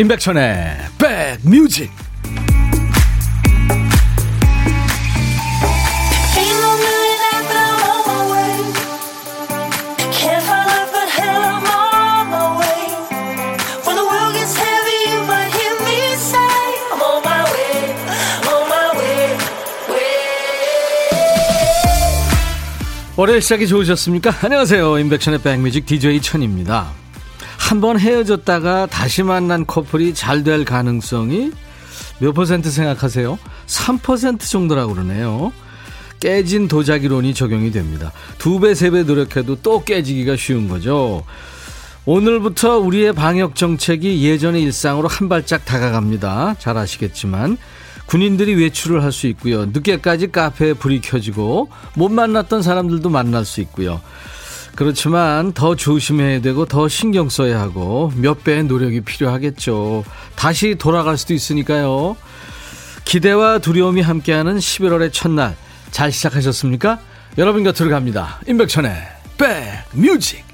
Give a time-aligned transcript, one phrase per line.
[0.00, 1.90] 임백천의 백뮤직
[23.16, 24.32] 월요일 시작이 좋으셨습니까?
[24.40, 24.98] 안녕하세요.
[24.98, 26.99] 임백천의 백뮤직 DJ 천입니다.
[27.70, 31.52] 한번 헤어졌다가 다시 만난 커플이 잘 될 가능성이
[32.18, 33.38] 몇 퍼센트 생각하세요?
[33.68, 35.52] 3% 정도라고 그러네요.
[36.18, 38.10] 깨진 도자기론이 적용이 됩니다.
[38.38, 41.22] 두 배, 세 배 노력해도 또 깨지기가 쉬운 거죠.
[42.06, 46.56] 오늘부터 우리의 방역 정책이 예전의 일상으로 한 발짝 다가갑니다.
[46.58, 47.56] 잘 아시겠지만
[48.06, 49.66] 군인들이 외출을 할 수 있고요.
[49.66, 54.00] 늦게까지 카페에 불이 켜지고 못 만났던 사람들도 만날 수 있고요.
[54.74, 60.04] 그렇지만 더 조심해야 되고 더 신경 써야 하고 몇 배의 노력이 필요하겠죠.
[60.36, 62.16] 다시 돌아갈 수도 있으니까요.
[63.04, 65.56] 기대와 두려움이 함께하는 11월의 첫날
[65.90, 67.00] 잘 시작하셨습니까?
[67.38, 68.40] 여러분 곁으로 갑니다.
[68.46, 68.92] 임백천의
[69.38, 70.44] 백뮤직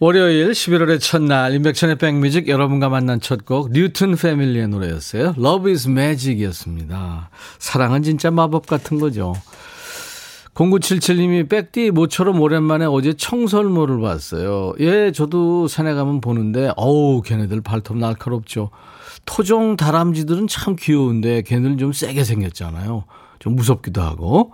[0.00, 5.34] 월요일 11월의 첫날 임백천의 백뮤직 여러분과 만난 첫 곡 뉴튼 패밀리의 노래였어요.
[5.38, 7.30] Love is Magic이었습니다.
[7.58, 9.34] 사랑은 진짜 마법 같은 거죠.
[10.54, 14.72] 0977님이 백디 모처럼 오랜만에 어제 청설모를 봤어요.
[14.80, 18.70] 예, 저도 산에 가면 보는데 어우 걔네들 발톱 날카롭죠.
[19.26, 23.04] 토종 다람쥐들은 참 귀여운데 걔네들은 좀 세게 생겼잖아요.
[23.40, 24.52] 좀 무섭기도 하고.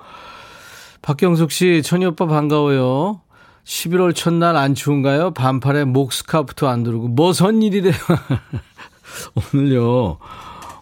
[1.03, 3.21] 박경숙 씨, 천이 오빠 반가워요.
[3.65, 5.33] 11월 첫날 안 추운가요?
[5.33, 7.95] 반팔에 목 스카프도 안 두르고 뭐선 일이래요.
[9.55, 10.19] 오늘요.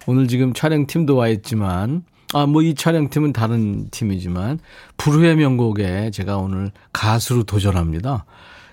[0.06, 4.58] 오늘 지금 촬영팀도 와 있지만 아, 뭐 이 촬영팀은 다른 팀이지만
[4.98, 8.25] 불후의 명곡에 제가 오늘 가수로 도전합니다.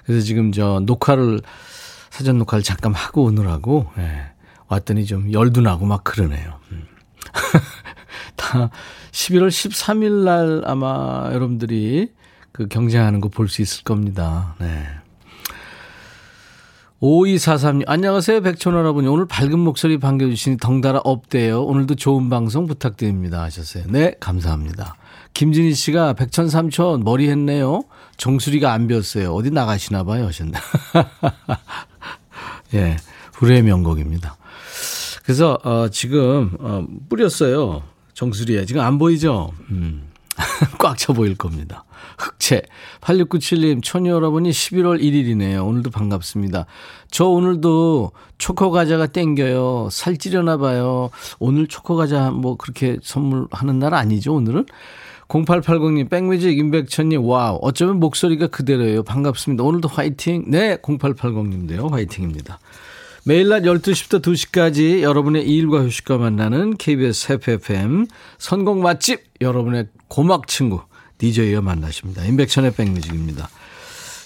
[0.06, 1.42] 그래서 지금 저 녹화를
[2.10, 4.26] 사전 녹화를 잠깐 하고 오느라고 예,
[4.68, 6.60] 왔더니 좀 열도 나고 막 그러네요.
[6.72, 6.86] 음.
[8.36, 8.70] 다
[9.12, 12.12] 11월 13일 날 아마 여러분들이
[12.52, 14.56] 그 경쟁하는 거 볼 수 있을 겁니다.
[14.60, 14.86] 네.
[17.02, 18.42] 5243님, 안녕하세요.
[18.42, 19.08] 백촌 할아버니.
[19.08, 21.64] 오늘 밝은 목소리 반겨주시니 덩달아 업돼요.
[21.64, 23.42] 오늘도 좋은 방송 부탁드립니다.
[23.44, 23.84] 하셨어요.
[23.90, 24.96] 네, 감사합니다.
[25.34, 27.84] 김진희 씨가 백천 삼촌 머리 했네요.
[28.16, 29.34] 정수리가 안 비었어요.
[29.34, 30.26] 어디 나가시나 봐요.
[30.28, 30.54] 하셨네.
[32.76, 32.96] 예,
[33.34, 34.38] 불의 명곡입니다.
[35.26, 37.84] 그래서, 어, 지금, 어, 뿌렸어요.
[38.14, 38.66] 정수리에.
[38.66, 39.52] 지금 안 보이죠?
[39.70, 40.08] 음.
[40.80, 41.86] 꽉 차 보일 겁니다.
[42.18, 42.64] 흑채.
[43.02, 45.66] 8697님, 천이 여러분이 11월 1일이네요.
[45.66, 46.66] 오늘도 반갑습니다.
[47.12, 49.90] 저 오늘도 초코과자가 땡겨요.
[49.92, 51.10] 살찌려나 봐요.
[51.40, 54.66] 오늘 초코과자 뭐 그렇게 선물하는 날 아니죠, 오늘은?
[55.28, 57.58] 0880님, 백뮤직 임백천님, wow.
[57.62, 59.04] 어쩌면 목소리가 그대로예요.
[59.04, 59.64] 반갑습니다.
[59.64, 60.46] 오늘도 화이팅.
[60.48, 61.90] 네, 0880님도요.
[61.90, 62.60] 화이팅입니다.
[63.28, 68.06] 매일 낮 12시부터 2시까지 여러분의 일과 휴식과 만나는 KBS FFM
[68.38, 70.82] 선곡 맛집 여러분의 고막 친구
[71.18, 72.24] DJ와 만나십니다.
[72.24, 73.50] 임백천의 백뮤직입니다.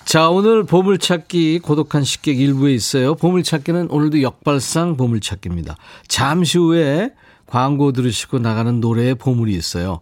[0.04, 3.16] 자, 오늘 보물찾기 고독한 식객 1부에 있어요.
[3.16, 5.78] 보물찾기는 오늘도 역발상 보물찾기입니다.
[6.10, 7.14] 잠시 후에
[7.46, 10.02] 광고 들으시고 나가는 노래에 보물이 있어요.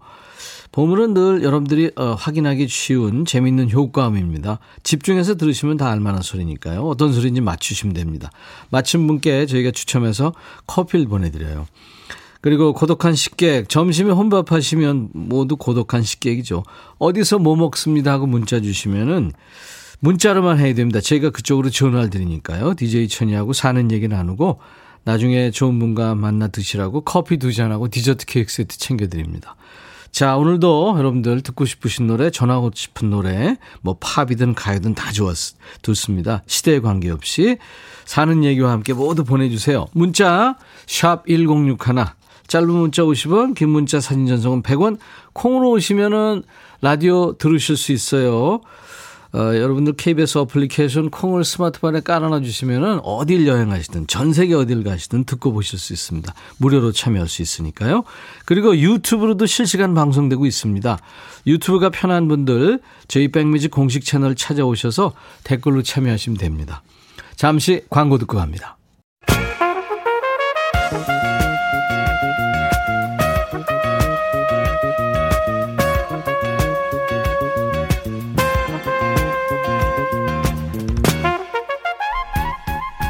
[0.72, 4.60] 보물은 늘 여러분들이 어, 확인하기 쉬운 재밌는 효과음입니다.
[4.84, 6.84] 집중해서 들으시면 다 알만한 소리니까요.
[6.88, 8.30] 어떤 소리인지 맞추시면 됩니다.
[8.70, 10.34] 맞춘 분께 저희가 추첨해서
[10.68, 11.66] 커피를 보내드려요.
[12.42, 16.64] 그리고 고독한 식객, 점심에 혼밥 하시면 모두 고독한 식객이죠.
[17.00, 19.32] 어디서 뭐 먹습니다 하고 문자 주시면은
[20.00, 21.02] 문자로만 해야 됩니다.
[21.02, 22.76] 저희가 그쪽으로 전화를 드리니까요.
[22.76, 24.60] DJ 천이하고 사는 얘기 나누고
[25.04, 29.56] 나중에 좋은 분과 만나 드시라고 커피 두 잔하고 디저트 케이크 세트 챙겨드립니다.
[30.18, 36.42] 자, 오늘도 여러분들 듣고 싶으신 노래, 전하고 싶은 노래, 뭐 팝이든 가요든 다 좋았, 좋습니다.
[36.48, 37.60] 시대에 관계없이
[38.04, 39.86] 사는 얘기와 함께 모두 보내주세요.
[39.92, 40.58] 문자,
[40.88, 41.78] 샵 1061,
[42.48, 44.98] 짧은 문자 50원, 긴 문자 사진 전송은 100원,
[45.34, 46.42] 콩으로 오시면은
[46.82, 48.62] 라디오 들으실 수 있어요.
[49.38, 55.54] 어, 여러분들 KBS 어플리케이션 콩을 스마트폰에 깔아놔 주시면은 어딜 여행하시든 전 세계 어딜 가시든 듣고
[55.54, 56.34] 보실 수 있습니다.
[56.58, 58.04] 무료로 참여할 수 있으니까요.
[58.46, 60.98] 그리고 유튜브로도 실시간 방송되고 있습니다.
[61.46, 65.14] 유튜브가 편한 분들 저희 백뮤직 공식 채널 찾아오셔서
[65.44, 66.82] 댓글로 참여하시면 됩니다.
[67.36, 68.77] 잠시 광고 듣고 갑니다.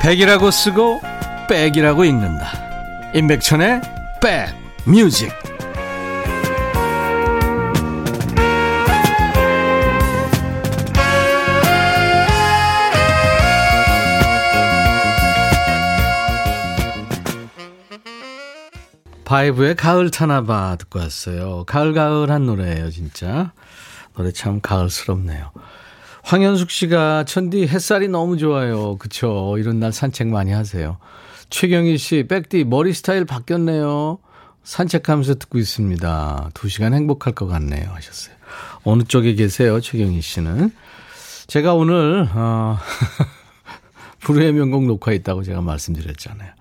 [0.08, 1.02] 백이라고 쓰고
[1.50, 2.48] 백이라고 읽는다.
[3.14, 3.82] 임백천의
[4.22, 4.56] 백
[4.86, 5.34] 뮤직.
[19.26, 21.66] 바이브의 가을 타나봐 듣고 왔어요.
[21.66, 23.52] 가을가을한 노래예요, 진짜.
[24.16, 25.52] 노래 참 가을스럽네요.
[26.28, 28.98] 황현숙 씨가 천디 햇살이 너무 좋아요.
[28.98, 29.56] 그쵸.
[29.58, 30.98] 이런 날 산책 많이 하세요.
[31.50, 34.20] 최경희 씨, 백디 머리 스타일 바뀌었네요.
[34.62, 36.50] 산책하면서 듣고 있습니다.
[36.54, 37.92] 두 시간 행복할 것 같네요.
[37.94, 38.36] 하셨어요.
[38.84, 40.72] 어느 쪽에 계세요, 최경희 씨는?
[41.48, 42.78] 제가 오늘, 어,
[44.20, 46.52] 불후의 명곡 녹화 있다고 제가 말씀드렸잖아요.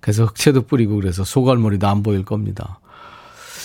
[0.00, 2.80] 그래서 흑채도 뿌리고 그래서 소갈머리도 안 보일 겁니다.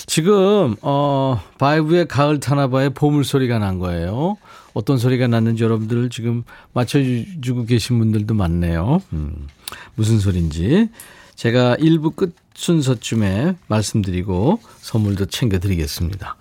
[0.10, 4.38] 지금, 어, 바이브의 가을 타나바의 보물 소리가 난 거예요.
[4.74, 9.04] 어떤 소리가 났는지 여러분들 지금 맞춰주고 계신 분들도 많네요.
[9.14, 9.48] 음,
[9.94, 10.90] 무슨 소리인지.
[11.36, 16.38] 제가 1부 끝 순서쯤에 말씀드리고 선물도 챙겨드리겠습니다.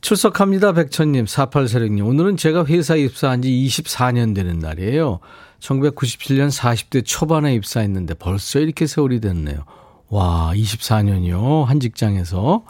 [0.00, 0.72] 출석합니다.
[0.72, 2.06] 백천님, 4846님.
[2.06, 5.18] 오늘은 제가 회사 입사한 지 24년 되는 날이에요.
[5.58, 9.64] 1997년 40대 초반에 입사했는데 벌써 이렇게 세월이 됐네요.
[10.08, 11.64] 와, 24년이요.
[11.64, 12.64] 한 직장에서.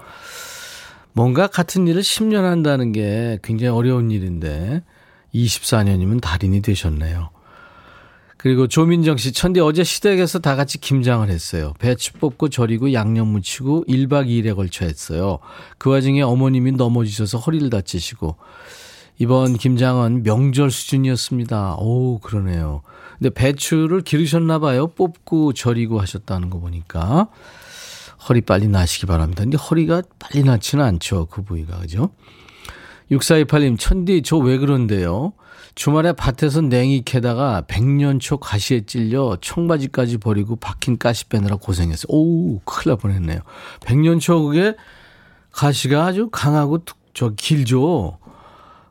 [1.13, 4.83] 뭔가 같은 일을 10년 한다는 게 굉장히 어려운 일인데
[5.35, 7.31] 24년이면 달인이 되셨네요.
[8.37, 11.73] 그리고 조민정 씨, 천디 어제 시댁에서 다 같이 김장을 했어요.
[11.79, 15.39] 배추 뽑고 절이고 양념 무치고 1박 2일에 걸쳐 했어요.
[15.79, 18.37] 그 와중에 어머님이 넘어지셔서 허리를 다치시고
[19.19, 21.77] 이번 김장은 명절 수준이었습니다.
[21.79, 22.83] 오, 그러네요.
[23.19, 24.89] 근데 배추를 기르셨나 봐요.
[24.89, 27.29] 뽑고 절이고 하셨다는 거 보니까.
[28.29, 29.43] 허리 빨리 나시기 바랍니다.
[29.43, 31.27] 근데 허리가 빨리 낫지는 않죠.
[31.27, 31.79] 그 부위가.
[31.79, 32.11] 그죠?
[33.11, 35.33] 6428님, 천디, 저 왜 그런데요?
[35.77, 42.07] 주말에 밭에서 냉이 캐다가 백년초 가시에 찔려 청바지까지 버리고 박힌 가시 빼느라 고생했어요.
[42.09, 43.41] 오, 큰일 날 뻔했네요.
[43.85, 44.75] 백년초 그게
[45.53, 46.79] 가시가 아주 강하고
[47.15, 48.19] 저 길죠.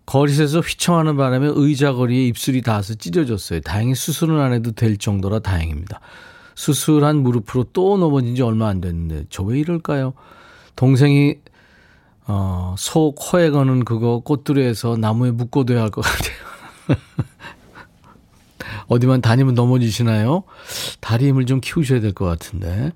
[0.05, 3.61] 거리에서 휘청하는 바람에 의자 거리에 입술이 닿아서 찢어졌어요.
[3.61, 5.99] 다행히 수술은 안 해도 될 정도라 다행입니다.
[6.55, 10.13] 수술한 무릎으로 또 넘어진 지 얼마 안 됐는데 저 왜 이럴까요?
[10.75, 11.35] 동생이
[12.27, 16.35] 어, 소 코에 거는 그거 꽃두루에서 나무에 묶어둬야 할 것 같아요.
[18.87, 20.43] 어디만 다니면 넘어지시나요?
[21.01, 22.91] 다리 힘을 좀 키우셔야 될 것 같은데.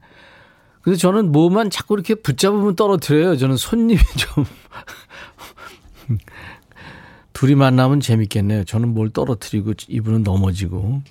[0.81, 3.37] 근데 저는 뭐만 자꾸 이렇게 붙잡으면 떨어뜨려요.
[3.37, 4.45] 저는 손님이 좀.
[7.39, 8.65] 둘이 만나면 재밌겠네요.
[8.65, 11.01] 저는 뭘 떨어뜨리고 이분은 넘어지고.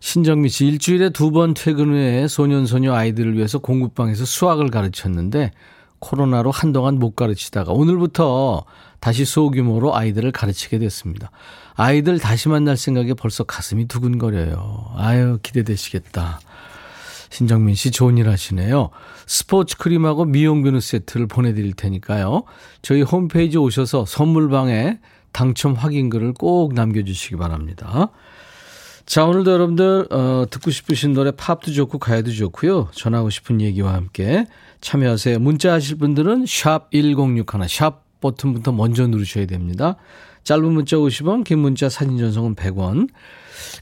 [0.00, 5.50] 신정미 씨, 일주일에 두 번 퇴근 후에 소년소녀 아이들을 위해서 공부방에서 수학을 가르쳤는데
[5.98, 8.64] 코로나로 한동안 못 가르치다가 오늘부터
[9.00, 11.30] 다시 소규모로 아이들을 가르치게 됐습니다.
[11.74, 14.92] 아이들 다시 만날 생각에 벌써 가슴이 두근거려요.
[14.96, 16.40] 아유, 기대되시겠다.
[17.28, 18.88] 신정민 씨 좋은 일 하시네요.
[19.26, 22.44] 스포츠 크림하고 미용 비누 세트를 보내드릴 테니까요.
[22.80, 25.00] 저희 홈페이지 오셔서 선물방에
[25.32, 28.10] 당첨 확인글을 꼭 남겨주시기 바랍니다.
[29.06, 32.88] 자, 오늘도 여러분들, 어, 듣고 싶으신 노래 팝도 좋고 가야도 좋고요.
[32.92, 34.46] 전하고 싶은 얘기와 함께
[34.82, 35.38] 참여하세요.
[35.38, 39.96] 문자 하실 분들은 샵 1061, 샵 버튼부터 먼저 누르셔야 됩니다.
[40.44, 43.08] 짧은 문자 50원, 긴 문자 사진 전송은 100원.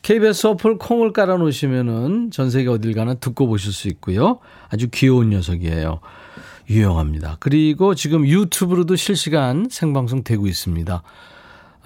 [0.02, 4.38] KBS 어플 콩을 깔아 놓으시면은 전 세계 어딜 가나 듣고 보실 수 있고요.
[4.68, 6.00] 아주 귀여운 녀석이에요.
[6.68, 7.36] 유용합니다.
[7.40, 11.02] 그리고 지금 유튜브로도 실시간 생방송 되고 있습니다.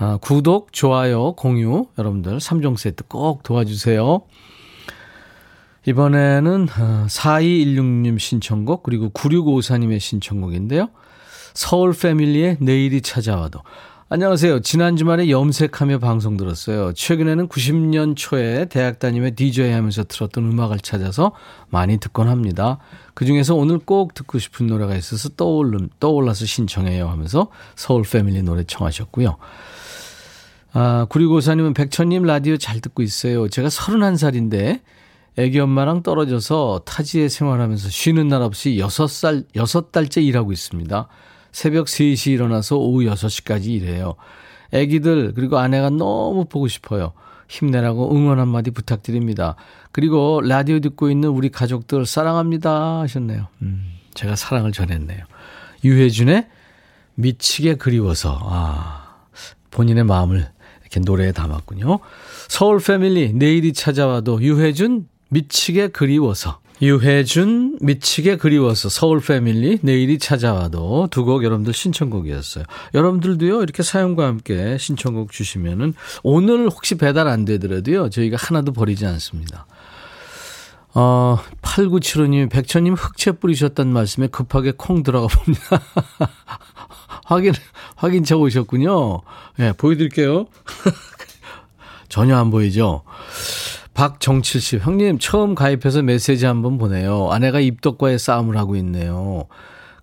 [0.02, 4.23] 아, 구독, 좋아요, 공유 여러분들 3종 세트 꼭 도와주세요.
[5.85, 10.88] 이번에는 4216님 어, 신청곡 그리고 9654님의 신청곡인데요.
[11.52, 13.61] 서울 패밀리의 내일이 찾아와도
[14.09, 14.61] 안녕하세요.
[14.61, 16.95] 지난 주말에 염색하며 방송 들었어요.
[16.95, 21.33] 최근에는 90년 초에 대학 다니며 DJ 하면서 틀었던 음악을 찾아서
[21.69, 22.78] 많이 듣곤 합니다.
[23.12, 28.64] 그 중에서 오늘 꼭 듣고 싶은 노래가 있어서 떠올름, 떠올라서 신청해요 하면서 서울 패밀리 노래
[28.64, 29.37] 청하셨고요.
[30.73, 33.49] 아, 9654님은 백천님 라디오 잘 듣고 있어요.
[33.49, 34.81] 제가 31살인데
[35.37, 41.09] 애기 엄마랑 떨어져서 타지에 생활하면서 쉬는 날 없이 6살, 6달째 일하고 있습니다.
[41.53, 44.15] 새벽 3시 일어나서 오후 6시까지 일해요.
[44.73, 47.12] 아기들 그리고 아내가 너무 보고 싶어요.
[47.49, 49.57] 힘내라고 응원 한마디 부탁드립니다.
[49.91, 53.49] 그리고 라디오 듣고 있는 우리 가족들 사랑합니다 하셨네요.
[53.62, 55.25] 음, 제가 사랑을 전했네요.
[55.83, 56.47] 유혜준의
[57.17, 59.25] 미치게 그리워서 아
[59.71, 60.49] 본인의 마음을
[60.90, 62.00] 이렇게 노래에 담았군요.
[62.49, 71.25] 서울 패밀리 내일이 찾아와도 유혜준 미치게 그리워서 유혜준 미치게 그리워서 서울 패밀리 내일이 찾아와도 두
[71.25, 72.64] 곡 여러분들 신청곡이었어요.
[72.94, 79.66] 여러분들도요 이렇게 사연과 함께 신청곡 주시면은 오늘 혹시 배달 안 되더라도요 저희가 하나도 버리지 않습니다.
[80.92, 85.80] 어, 8975님, 백천님 흑채 뿌리셨단 말씀에 급하게 콩 들어가 봅니다.
[87.31, 87.53] 확인,
[87.95, 89.21] 확인차 오셨군요.
[89.61, 90.47] 예, 네, 보여드릴게요.
[92.09, 93.03] 전혀 안 보이죠?
[93.95, 97.29] 박정칠 씨, 형님 처음 가입해서 메시지 한번 보내요.
[97.31, 99.47] 아내가 입덕과의 싸움을 하고 있네요.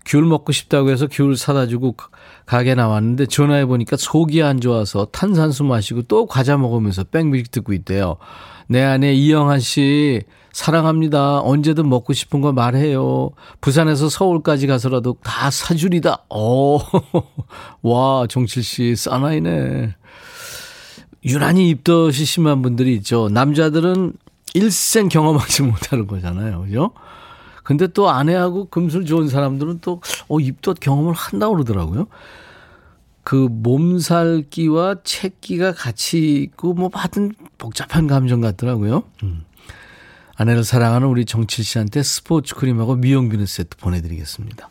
[0.05, 1.97] 귤 먹고 싶다고 해서 귤 사다 주고
[2.45, 8.15] 가게 나왔는데 전화해 보니까 속이 안 좋아서 탄산수 마시고 또 과자 먹으면서 백뮤직 듣고 있대요.
[8.69, 10.21] 내 아내 이영한 씨
[10.57, 11.41] 사랑합니다.
[11.41, 13.29] 언제든 먹고 싶은 거 말해요.
[13.61, 16.23] 부산에서 서울까지 가서라도 다 사주리다.
[16.31, 16.79] 오,
[17.83, 19.93] 와, 정칠 씨, 싸나이네.
[21.25, 23.29] 유난히 입덧이 심한 분들이 있죠.
[23.29, 24.13] 남자들은
[24.55, 26.61] 일생 경험하지 못하는 거잖아요.
[26.63, 26.89] 그죠?
[27.63, 32.07] 근데 또 아내하고 금술 좋은 사람들은 또, 어, 입덧 경험을 한다고 그러더라고요.
[33.23, 39.03] 그 몸살기와 채기가 같이 있고, 뭐, 하여튼 복잡한 감정 같더라고요.
[39.21, 39.43] 음.
[40.37, 44.69] 아내를 사랑하는 우리 정칠 씨한테 스포츠 크림하고 미용 비누 세트 보내드리겠습니다.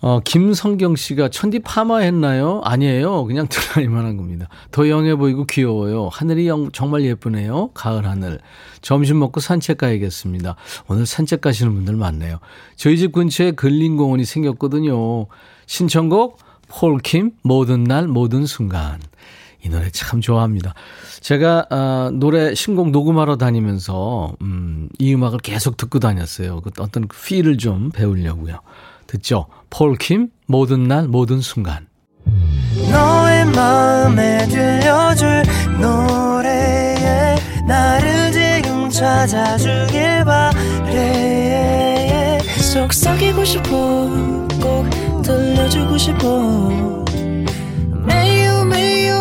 [0.00, 2.60] 어, 김성경 씨가 천디 파마 했나요?
[2.64, 3.24] 아니에요.
[3.24, 4.48] 그냥 드라이만 한 겁니다.
[4.70, 6.08] 더 영해 보이고 귀여워요.
[6.12, 7.70] 하늘이 영, 정말 예쁘네요.
[7.74, 8.38] 가을 하늘.
[8.80, 10.54] 점심 먹고 산책 가야겠습니다.
[10.88, 12.38] 오늘 산책 가시는 분들 많네요.
[12.76, 15.26] 저희 집 근처에 근린공원이 생겼거든요.
[15.66, 19.00] 신청곡 폴킴 모든 날 모든 순간.
[19.64, 20.74] 이 노래 참 좋아합니다.
[21.20, 26.60] 제가 아, 노래 신곡 녹음하러 다니면서 음, 이 음악을 계속 듣고 다녔어요.
[26.60, 28.60] 그 어떤 필을 좀 배우려고요.
[29.06, 29.46] 듣죠?
[29.70, 31.86] 폴킴 모든 날 모든 순간.
[32.90, 35.42] 너의 마음에 들려줄
[35.80, 37.36] 노래에
[37.66, 41.58] 나를 지금 찾아주길 바래
[42.72, 43.70] 속삭이고 싶어
[44.60, 47.04] 꼭 들려주고 싶어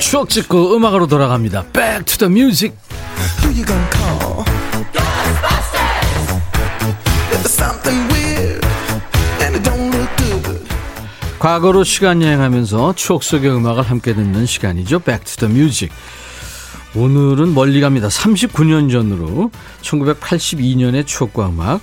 [0.00, 1.64] 추억 찍고 음악으로 돌아갑니다.
[1.72, 2.76] Back to the music.
[11.38, 15.00] 과거로 시간 여행하면서 추억 속의 음악을 함께 듣는 시간이죠.
[15.00, 15.94] Back to the music.
[16.94, 18.08] 오늘은 멀리 갑니다.
[18.08, 19.50] 39년 전으로
[19.82, 21.80] 1982년의 추억과 음악.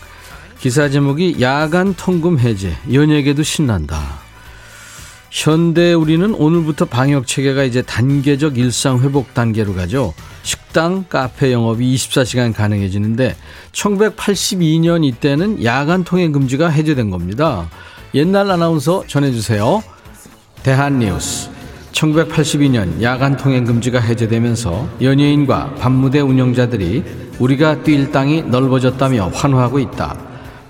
[0.59, 2.75] 기사 제목이 야간 통금 해제.
[2.91, 4.21] 연예계도 신난다.
[5.31, 10.13] 현대 우리는 오늘부터 방역 체계가 이제 단계적 일상 회복 단계로 가죠.
[10.43, 13.37] 식당, 카페 영업이 24시간 가능해지는데
[13.71, 17.69] 1982년 이때는 야간 통행 금지가 해제된 겁니다.
[18.13, 19.81] 옛날 아나운서 전해주세요.
[20.63, 21.49] 대한뉴스.
[21.93, 27.03] 1982년 야간 통행 금지가 해제되면서 연예인과 밤무대 운영자들이
[27.39, 30.17] 우리가 뛸 땅이 넓어졌다며 환호하고 있다.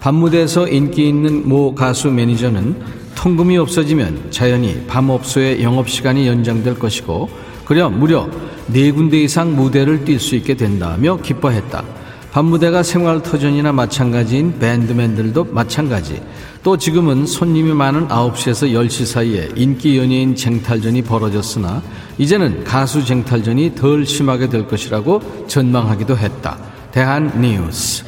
[0.01, 7.29] 밤무대에서 인기 있는 모 가수 매니저는 통금이 없어지면 자연히 밤업소의 영업시간이 연장될 것이고
[7.65, 8.29] 그려 무려
[8.67, 11.83] 네 군데 이상 무대를 뛸 수 있게 된다며 기뻐했다.
[12.31, 16.21] 밤무대가 생활터전이나 마찬가지인 밴드맨들도 마찬가지.
[16.63, 21.81] 또 지금은 손님이 많은 9시에서 10시 사이에 인기 연예인 쟁탈전이 벌어졌으나
[22.17, 26.57] 이제는 가수 쟁탈전이 덜 심하게 될 것이라고 전망하기도 했다.
[26.91, 28.05] 대한 뉴스.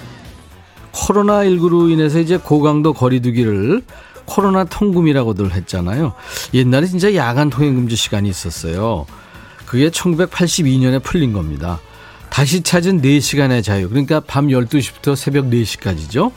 [0.93, 3.81] 코로나19로 인해서 이제 고강도 거리두기를
[4.25, 6.13] 코로나 통금이라고들 했잖아요.
[6.53, 9.06] 옛날에 진짜 야간 통행 금지 시간이 있었어요.
[9.65, 11.80] 그게 1982년에 풀린 겁니다.
[12.30, 13.89] 다시 찾은 4시간의 자유.
[13.89, 16.32] 그러니까 밤 12시부터 새벽 4시까지죠.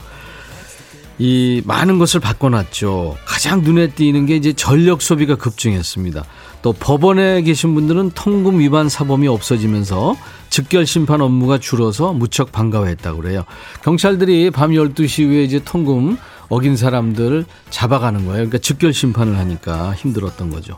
[1.19, 3.17] 이 많은 것을 바꿔놨죠.
[3.25, 6.23] 가장 눈에 띄는 게 이제 전력 소비가 급증했습니다.
[6.61, 10.15] 또 법원에 계신 분들은 통금 위반 사범이 없어지면서
[10.49, 13.45] 즉결 심판 업무가 줄어서 무척 반가워했다고 그래요.
[13.83, 16.17] 경찰들이 밤 12시 이후에 이제 통금
[16.49, 18.35] 어긴 사람들 잡아가는 거예요.
[18.35, 20.75] 그러니까 즉결 심판을 하니까 힘들었던 거죠.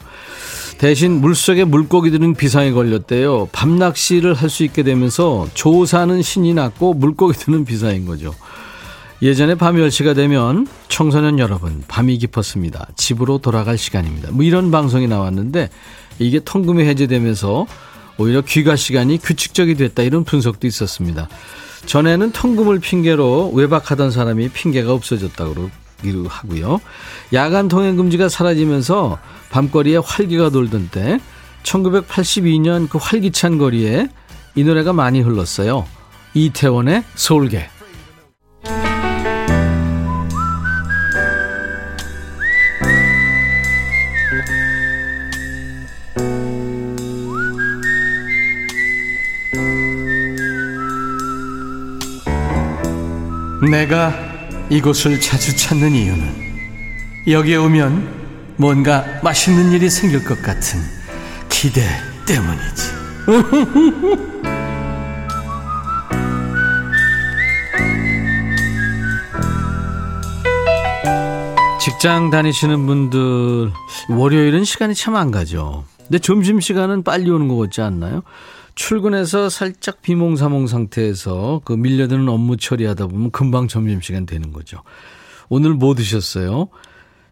[0.78, 3.50] 대신 물속에 물고기들은 비상에 걸렸대요.
[3.52, 8.34] 밤낚시를 할 수 있게 되면서 조사는 신이 났고 물고기들은 비상인 거죠.
[9.22, 12.88] 예전에 밤 10시가 되면 청소년 여러분 밤이 깊었습니다.
[12.96, 14.32] 집으로 돌아갈 시간입니다.
[14.32, 15.70] 뭐 이런 방송이 나왔는데
[16.20, 17.68] 이게 통금이 해제되면서
[18.18, 21.28] 오히려 귀가 시간이 규칙적이 됐다 이런 분석도 있었습니다.
[21.86, 25.70] 전에는 통금을 핑계로 외박하던 사람이 핑계가 없어졌다고
[26.28, 26.80] 하고요.
[27.34, 29.20] 야간 통행 금지가 사라지면서
[29.50, 31.20] 밤거리에 활기가 돌던 때
[31.64, 34.08] 1982년 그 활기찬 거리에
[34.56, 35.86] 이 노래가 많이 흘렀어요.
[36.34, 37.70] 이태원의 서울계.
[53.68, 54.14] 내가
[54.70, 56.50] 이곳을 자주 찾는 이유는
[57.28, 58.20] 여기에 오면
[58.58, 60.80] 뭔가 맛있는 일이 생길 것 같은
[61.50, 61.82] 기대
[62.26, 63.00] 때문이지.
[71.80, 73.72] 직장 다니시는 분들
[74.10, 75.86] 월요일은 시간이 참 안 가죠.
[75.98, 78.22] 근데 점심 시간은 빨리 오는 것 같지 않나요?
[78.80, 84.84] 출근해서 살짝 비몽사몽 상태에서 그 밀려드는 업무 처리하다 보면 금방 점심시간 되는 거죠.
[85.50, 86.70] 오늘 뭐 드셨어요?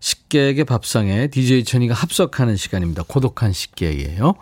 [0.01, 3.03] 식객의 밥상에 DJ 천이가 합석하는 시간입니다.
[3.07, 4.33] 고독한 식객이에요.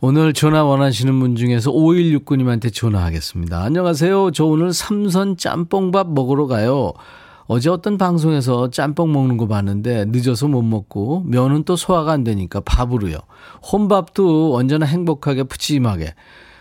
[0.00, 3.62] 오늘 전화 원하시는 분 중에서 5169님한테 전화하겠습니다.
[3.62, 4.32] 안녕하세요.
[4.32, 6.94] 저 오늘 삼선 짬뽕밥 먹으러 가요.
[7.50, 12.60] 어제 어떤 방송에서 짬뽕 먹는 거 봤는데 늦어서 못 먹고 면은 또 소화가 안 되니까
[12.60, 13.16] 밥으로요.
[13.72, 16.14] 혼밥도 언제나 행복하게 푸짐하게.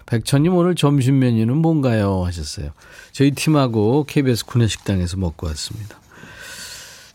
[0.06, 2.24] 백천님 오늘 점심 메뉴는 뭔가요?
[2.24, 2.70] 하셨어요.
[3.12, 5.98] 저희 팀하고 KBS 구내식당에서 먹고 왔습니다.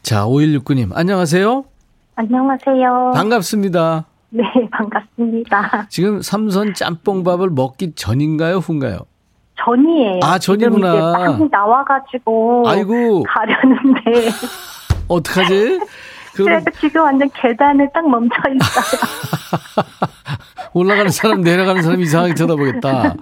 [0.03, 1.65] 자, 5169님, 안녕하세요.
[2.17, 3.13] 안녕하세요.
[3.15, 4.05] 반갑습니다.
[4.29, 5.87] 네, 반갑습니다.
[5.89, 8.99] 지금 삼선 짬뽕밥을 먹기 전인가요, 후인가요?
[9.65, 10.21] 전이에요.
[10.23, 10.95] 아, 전이구나.
[11.13, 12.65] 막 나와가지고.
[12.67, 13.23] 아이고.
[13.25, 14.31] 가려는데.
[15.09, 15.81] 어떡하지?
[16.35, 19.01] 그래서 지금 완전 계단에 딱 멈춰 있어요.
[20.75, 23.15] 올라가는 사람, 내려가는 사람 이상하게 쳐다보겠다.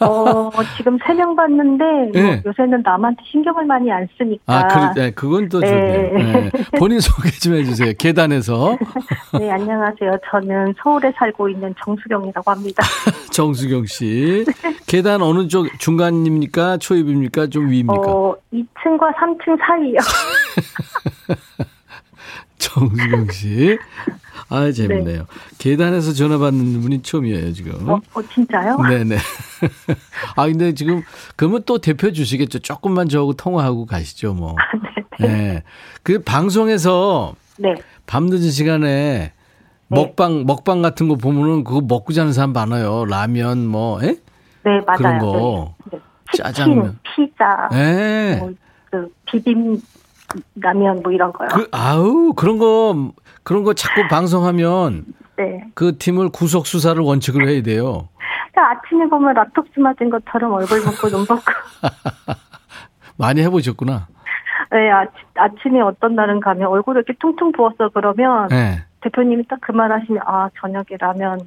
[0.00, 2.42] 어, 지금 세 명 봤는데, 뭐 네.
[2.44, 4.42] 요새는 남한테 신경을 많이 안 쓰니까.
[4.46, 5.68] 아, 그, 네, 그건 또 네.
[5.68, 6.12] 좋네요.
[6.40, 6.50] 네.
[6.78, 7.92] 본인 소개 좀 해주세요.
[7.98, 8.76] 계단에서.
[9.38, 10.18] 네, 안녕하세요.
[10.30, 12.82] 저는 서울에 살고 있는 정수경이라고 합니다.
[13.32, 14.44] 정수경 씨.
[14.86, 16.78] 계단 어느 쪽, 중간입니까?
[16.78, 17.46] 초입입니까?
[17.46, 18.02] 좀 위입니까?
[18.04, 19.98] 어, 2층과 3층 사이요.
[22.58, 23.78] 정수경 씨.
[24.48, 25.26] 아, 재밌네요.
[25.58, 27.88] 계단에서 전화 받는 분이 처음이에요, 지금.
[27.88, 28.76] 어, 어, 진짜요?
[28.78, 29.16] 네네.
[30.36, 31.02] 아, 근데 지금,
[31.34, 32.60] 그러면 또 대표 주시겠죠.
[32.60, 34.54] 조금만 저하고 통화하고 가시죠, 뭐.
[35.18, 35.26] 네.
[35.28, 35.62] 네.
[36.02, 37.74] 그 방송에서 네.
[38.06, 39.32] 밤늦은 시간에
[39.88, 43.04] 먹방, 먹방 같은 거 보면은 그거 먹고 자는 사람 많아요.
[43.06, 44.16] 라면, 뭐, 에?
[44.64, 44.96] 네, 맞아요.
[44.96, 45.74] 그런 거.
[45.90, 45.98] 네.
[45.98, 46.04] 네.
[46.32, 46.98] 치킨, 짜장면.
[47.02, 48.36] 피자, 예.
[48.40, 48.52] 뭐,
[48.90, 49.80] 그 비빔
[50.56, 51.48] 라면 뭐 이런 거요.
[51.52, 53.12] 그, 아우, 그런 거,
[53.46, 55.04] 그런 거 자꾸 방송하면
[55.36, 55.62] 네.
[55.74, 58.08] 그 팀을 구속 수사를 원칙으로 해야 돼요.
[58.50, 61.44] 그러니까 아침에 보면 라톡스 맞은 것처럼 얼굴 붓고 눈 붓고.
[63.16, 64.08] 많이 해보셨구나.
[64.72, 65.06] 네, 아,
[65.36, 68.82] 아침에 어떤 날은 가면 얼굴이 이렇게 퉁퉁 부었어 그러면 네.
[69.02, 71.38] 대표님이 딱 그 말 하시면 아 저녁에 라면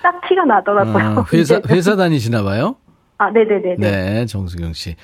[0.00, 1.18] 딱 티가 나더라고요.
[1.20, 1.60] 어, 회사.
[1.68, 2.76] 회사 다니시나 봐요?
[3.18, 3.76] 아, 네네네네.
[3.78, 3.90] 네.
[4.14, 4.94] 네, 정수경 씨.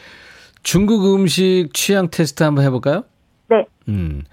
[0.62, 3.03] 중국 음식 취향 테스트 한번 해볼까요?
[3.54, 3.66] 네.
[3.88, 4.24] 음.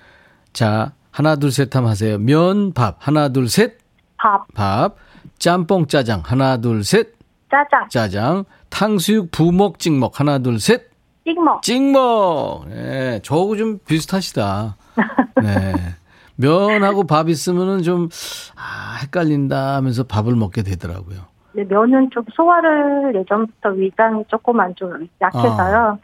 [0.54, 2.18] 자, 하나, 둘, 셋 하면 하세요.
[2.18, 2.96] 면, 밥.
[3.00, 3.78] 하나, 둘, 셋.
[4.18, 4.96] 밥, 밥.
[5.38, 6.22] 짬뽕, 짜장.
[6.26, 7.14] 하나, 둘, 셋.
[7.50, 8.46] 짜장, 짜장.
[8.70, 10.20] 탕수육, 부먹, 찍먹.
[10.20, 10.90] 하나, 둘, 셋.
[11.26, 11.62] 찍먹.
[11.62, 12.68] 찍먹.
[12.70, 14.76] 네, 저하고 좀 비슷하시다.
[15.44, 15.74] 네.
[16.38, 18.10] 면하고 밥 있으면은 좀,
[18.56, 21.20] 아, 헷갈린다 하면서 밥을 먹게 되더라고요.
[21.54, 25.78] 네, 면은 좀 소화를 예전부터 위장이 조금 안 좀 약해서요.
[25.78, 25.98] 아.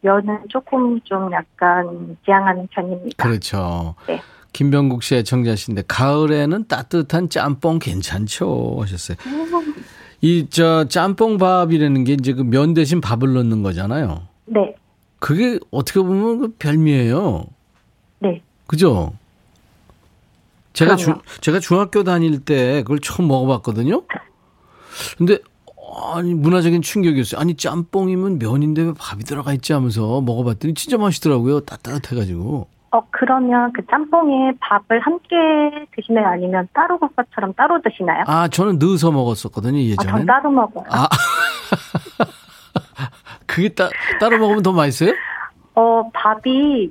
[0.00, 3.22] 면은 조금 좀 약간 지향하는 편입니다.
[3.22, 3.94] 그렇죠.
[4.06, 4.20] 네.
[4.52, 9.16] 김병국 씨 애청자신데 가을에는 따뜻한 짬뽕 괜찮죠 하셨어요.
[10.20, 14.22] 이 저 짬뽕밥이라는 게 이제 그 면 대신 밥을 넣는 거잖아요.
[14.46, 14.74] 네,
[15.18, 17.44] 그게 어떻게 보면 그 별미예요.
[18.20, 18.42] 네.
[18.66, 19.12] 그죠?
[20.72, 21.22] 제가 주, 그럼요.
[21.40, 24.02] 제가 중학교 다닐 때 그걸 처음 먹어봤거든요.
[25.18, 25.38] 근데
[26.14, 27.40] 아니 문화적인 충격이었어요.
[27.40, 31.60] 아니 짬뽕이면 면인데 왜 밥이 들어가 있지 하면서 먹어봤더니 진짜 맛있더라고요.
[31.60, 32.66] 따뜻해가지고.
[32.90, 35.36] 어, 그러면 그 짬뽕에 밥을 함께
[35.94, 36.26] 드시나요?
[36.28, 38.24] 아니면 따로 국밥처럼 따로 드시나요?
[38.26, 40.10] 아 저는 넣어서 먹었었거든요 아, 예전에.
[40.10, 40.84] 전 따로 먹어요.
[40.90, 41.06] 아
[43.46, 43.88] 그게 따,
[44.20, 45.14] 따로 먹으면 더 맛있어요?
[45.74, 46.90] 어, 밥이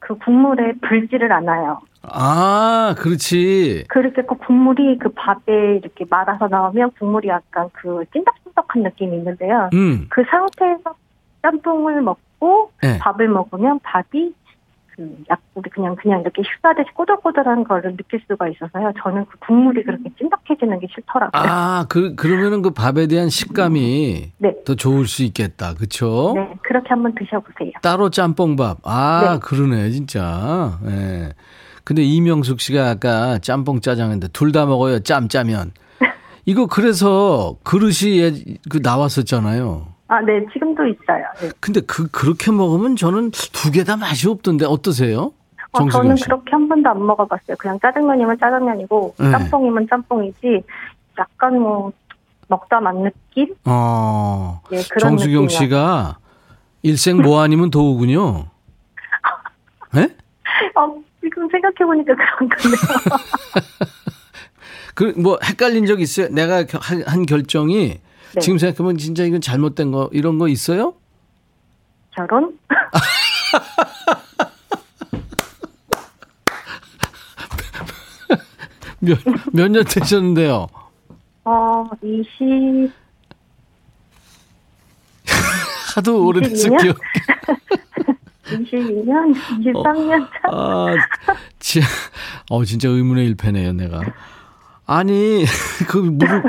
[0.00, 1.80] 그 국물에 불지를 않아요.
[2.02, 3.84] 아 그렇지.
[3.88, 9.70] 그렇게 그 국물이 그 밥에 이렇게 말아서 나오면 국물이 약간 그 찐득 찐득한 느낌이 있는데요.
[9.74, 10.06] 음.
[10.08, 10.94] 그 상태에서
[11.42, 12.98] 짬뽕을 먹고 네.
[12.98, 14.32] 밥을 먹으면 밥이
[14.96, 18.92] 그 약, 우리 그냥, 그냥 이렇게 휴가듯이 꼬들꼬들한 거를 느낄 수가 있어서요.
[19.02, 21.42] 저는 그 국물이 그렇게 찐득해지는 게 싫더라고요.
[21.42, 24.54] 아, 그, 그러면은 그 밥에 대한 식감이 네.
[24.64, 25.74] 더 좋을 수 있겠다.
[25.74, 26.32] 그쵸?
[26.34, 27.72] 네, 그렇게 한번 드셔보세요.
[27.82, 28.78] 따로 짬뽕밥.
[28.84, 29.38] 아, 네.
[29.46, 30.78] 그러네, 진짜.
[30.86, 31.28] 예.
[31.84, 35.00] 근데 이명숙 씨가 아까 짬뽕 짜장인데 둘 다 먹어요.
[35.00, 35.72] 짬짜면.
[36.46, 38.30] 이거 그래서 그릇이 예,
[38.70, 39.86] 그 나왔었잖아요.
[40.08, 41.24] 아, 네, 지금도 있어요.
[41.40, 41.50] 네.
[41.60, 45.32] 근데 그 그렇게 먹으면 저는 두 개 다 맛이 없던데 어떠세요?
[45.72, 46.24] 어, 저는 씨.
[46.24, 47.56] 그렇게 한 번도 안 먹어봤어요.
[47.58, 49.30] 그냥 짜장면이면 짜장면이고 네.
[49.32, 50.62] 짬뽕이면 짬뽕이지.
[51.18, 51.92] 약간 뭐
[52.48, 53.52] 먹다 만 느낌?
[53.64, 54.60] 어.
[54.70, 55.48] 네, 그런 정수경.
[55.48, 56.18] 씨가
[56.82, 58.46] 일생 뭐 아니면 도우군요.
[59.96, 60.02] 예?
[60.76, 63.18] 어, 지금 생각해 보니까 그런 건데요.
[64.96, 66.28] 그 뭐 헷갈린 적 있어요?
[66.30, 68.00] 내가 겨- 한, 한 결정이
[68.34, 68.40] 네.
[68.40, 70.94] 지금 생각하면 진짜 이건 잘못된 거 이런 거 있어요?
[72.14, 72.58] 결혼?
[79.00, 79.18] 몇
[79.52, 80.66] 몇 년 되셨는데요?
[81.44, 82.90] 어, 20,
[85.94, 86.82] 하도 22년?
[86.82, 86.98] 기억.
[88.46, 90.38] 22년, 23년 차.
[90.52, 90.94] 아,
[91.58, 91.80] 지,
[92.50, 94.00] 어 진짜 의문의 일패네요, 내가.
[94.86, 95.44] 아니
[95.88, 96.42] 그 물,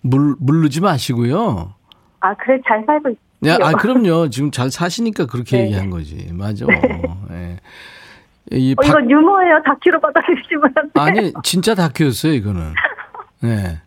[0.00, 1.74] 물 물르지 마시고요.
[2.20, 3.18] 아, 그래, 잘 살고 있어요.
[3.46, 4.30] 야, 아 그럼요.
[4.30, 5.64] 지금 잘 사시니까 그렇게 네.
[5.64, 6.28] 얘기한 거지.
[6.32, 6.64] 맞아.
[7.30, 7.58] 예.
[8.52, 9.62] 이 어, 박- 이건 유머예요.
[9.66, 11.20] 다큐로 받아주시면 안 돼요.
[11.22, 12.72] 아니 진짜 다큐였어요 이거는.
[13.40, 13.80] 네.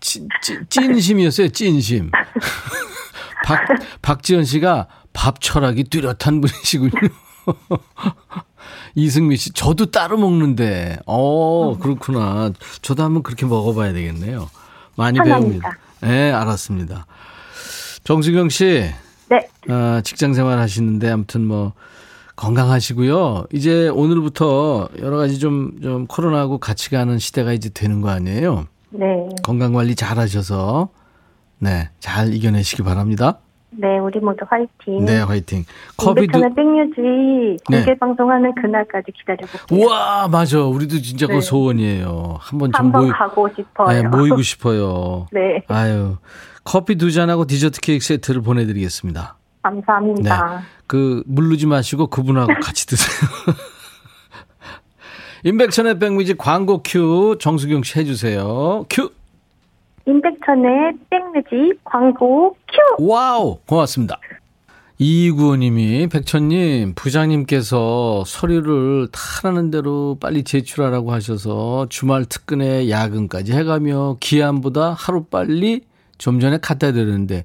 [0.00, 2.10] 찐, 찐, 찐심이었어요 찐심.
[3.44, 3.60] 박
[4.02, 6.90] 박지현 씨가 밥 철학이 뚜렷한 분이시군요.
[8.94, 12.52] 이승미 씨 저도 따로 먹는데 어 그렇구나.
[12.82, 14.48] 저도 한번 그렇게 먹어봐야 되겠네요.
[14.96, 15.18] 많이.
[15.18, 15.78] 배웁니다.
[16.02, 17.06] 네 알았습니다.
[18.04, 18.90] 정수경 씨
[19.30, 21.72] 네, 아, 직장 생활 하시는데 아무튼 뭐
[22.36, 23.46] 건강하시고요.
[23.52, 28.66] 이제 오늘부터 여러 가지 좀, 좀 코로나하고 같이 가는 시대가 이제 되는 거 아니에요?
[28.90, 29.06] 네.
[29.42, 30.88] 건강 관리 잘 하셔서
[31.58, 33.38] 네, 잘 이겨내시기 바랍니다.
[33.76, 35.04] 네, 우리 모두 화이팅.
[35.04, 35.64] 네, 화이팅.
[35.96, 37.98] 커비도 임백천의 백뮤직 공개 네.
[37.98, 39.78] 방송하는 그날까지 기다려볼게요.
[39.78, 40.62] 우와, 맞아.
[40.62, 41.46] 우리도 진짜 그거 네.
[41.46, 42.36] 소원이에요.
[42.40, 44.02] 한번 좀 한번 모이, 가고 싶어요.
[44.02, 45.26] 네, 모이고 싶어요.
[45.32, 46.16] 네, 아유.
[46.64, 49.36] 커피 두 잔하고 디저트 케이크 세트를 보내드리겠습니다.
[49.62, 50.62] 감사합니다.
[50.86, 53.30] 그 물르지 마시고 그분하고 같이 드세요.
[55.44, 58.86] 임백천의 백뮤직 광고 큐 정수경 씨 해주세요.
[58.88, 59.10] 큐.
[60.06, 63.04] 임백천의 백뮤직 광고 큐!
[63.04, 64.18] wow 고맙습니다.
[64.98, 75.24] 이구호님이 백천님 부장님께서 서류를 타라는 대로 빨리 제출하라고 하셔서 주말 특근에 야근까지 해가며 기한보다 하루
[75.24, 75.82] 빨리
[76.16, 77.44] 좀 전에 갖다 드렸는데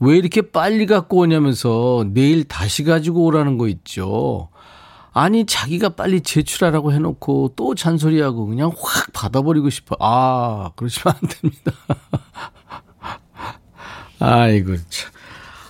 [0.00, 4.48] 왜 이렇게 빨리 갖고 오냐면서 내일 다시 가지고 오라는 거 있죠.
[5.18, 9.96] 아니 자기가 빨리 제출하라고 해놓고 또 잔소리하고 그냥 확 받아버리고 싶어.
[9.98, 11.72] 아 그러시면 안 됩니다.
[14.20, 15.10] 아이고 참.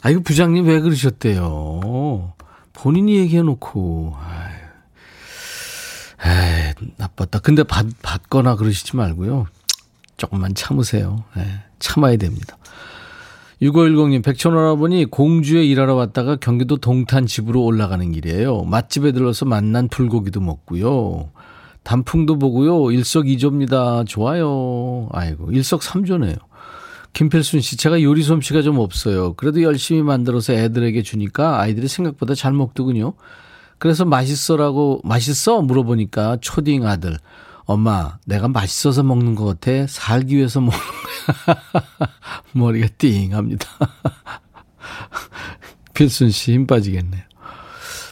[0.03, 2.33] 아이고 부장님 왜 그러셨대요?
[2.73, 4.57] 본인이 얘기해놓고 아유,
[6.25, 7.39] 에이, 나빴다.
[7.39, 9.47] 근데 받, 받거나 그러시지 말고요.
[10.17, 11.23] 조금만 참으세요.
[11.37, 12.56] 예, 참아야 됩니다.
[13.63, 18.65] 6510님, 백천오라버니 공주에 일하러 왔다가 경기도 동탄 집으로 올라가는 길이에요.
[18.65, 21.31] 맛집에 들러서 만난 불고기도 먹고요.
[21.83, 22.91] 단풍도 보고요.
[22.91, 24.05] 일석이조입니다.
[24.05, 25.09] 좋아요.
[25.13, 26.35] 아이고, 일석삼조네요.
[27.15, 29.33] 김필순 씨, 제가 요리 솜씨가 좀 없어요.
[29.35, 33.15] 그래도 열심히 만들어서 애들에게 주니까 아이들이 생각보다 잘 먹더군요.
[33.79, 35.63] 그래서 맛있어라고, 맛있어?
[35.63, 37.17] 물어보니까 초딩 아들.
[37.67, 39.87] 엄마, 내가 맛있어서 먹는 것 같아.
[39.89, 41.57] 살기 위해서 먹는 거야.
[42.53, 43.69] 머리가 띵 합니다.
[45.95, 47.23] 필순 씨 힘 빠지겠네요.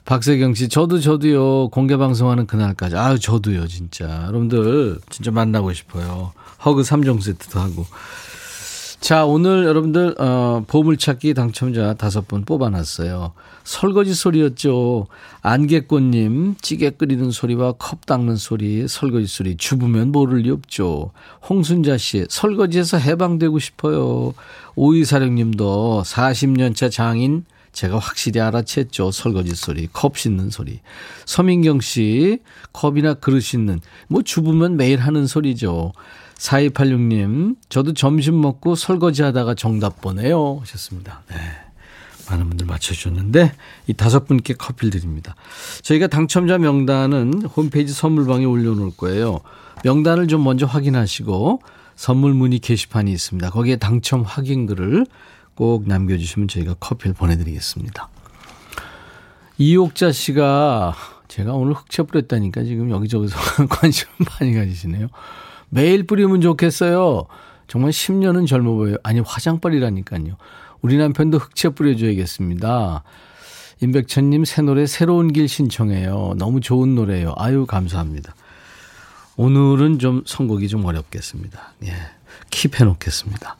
[0.04, 2.96] 박세경 씨, 저도 저도요, 공개 방송하는 그날까지.
[2.96, 4.24] 아유, 저도요, 진짜.
[4.26, 6.32] 여러분들, 진짜 만나고 싶어요.
[6.64, 7.86] 허그 3종 세트도 하고.
[9.04, 13.34] 자, 오늘 여러분들, 어, 보물찾기 당첨자 다섯 분 뽑아놨어요.
[13.62, 15.08] 설거지 소리였죠.
[15.42, 21.10] 안개꽃님, 찌개 끓이는 소리와 컵 닦는 소리, 설거지 소리, 주부면 모를 리 없죠.
[21.46, 24.32] 홍순자 씨, 설거지에서 해방되고 싶어요.
[24.74, 29.12] 오이사령님도 40년차 장인, 제가 확실히 알아챘죠.
[29.12, 30.80] 설거지 소리, 컵 씻는 소리.
[31.26, 32.38] 서민경 씨,
[32.72, 35.92] 컵이나 그릇 씻는, 뭐 주부면 매일 하는 소리죠.
[36.44, 40.58] 4286님, 저도 점심 먹고 설거지 하다가 정답 보내요.
[40.60, 41.22] 하셨습니다.
[41.30, 41.36] 네.
[42.28, 43.52] 많은 분들 맞춰주셨는데,
[43.86, 45.34] 이 다섯 분께 커피를 드립니다.
[45.82, 49.40] 저희가 당첨자 명단은 홈페이지 선물방에 올려놓을 거예요.
[49.84, 51.60] 명단을 좀 먼저 확인하시고,
[51.96, 53.50] 선물 문의 게시판이 있습니다.
[53.50, 55.06] 거기에 당첨 확인글을
[55.54, 58.08] 꼭 남겨주시면 저희가 커피를 보내드리겠습니다.
[59.58, 60.94] 이옥자 씨가
[61.28, 63.36] 제가 오늘 흑채 뿌렸다니까 지금 여기저기서
[63.68, 65.08] 관심을 많이 가지시네요.
[65.74, 67.26] 매일 뿌리면 좋겠어요.
[67.66, 68.96] 정말 10년은 젊어 보여요.
[69.02, 70.36] 아니, 화장빨이라니까요.
[70.82, 73.02] 우리 남편도 흑채 뿌려줘야겠습니다.
[73.82, 76.34] 임백천님 새 노래 새로운 길 신청해요.
[76.38, 77.34] 너무 좋은 노래예요.
[77.36, 78.36] 아유, 감사합니다.
[79.36, 81.72] 오늘은 좀 선곡이 좀 어렵겠습니다.
[81.86, 81.92] 예.
[82.50, 83.56] 킵해 놓겠습니다.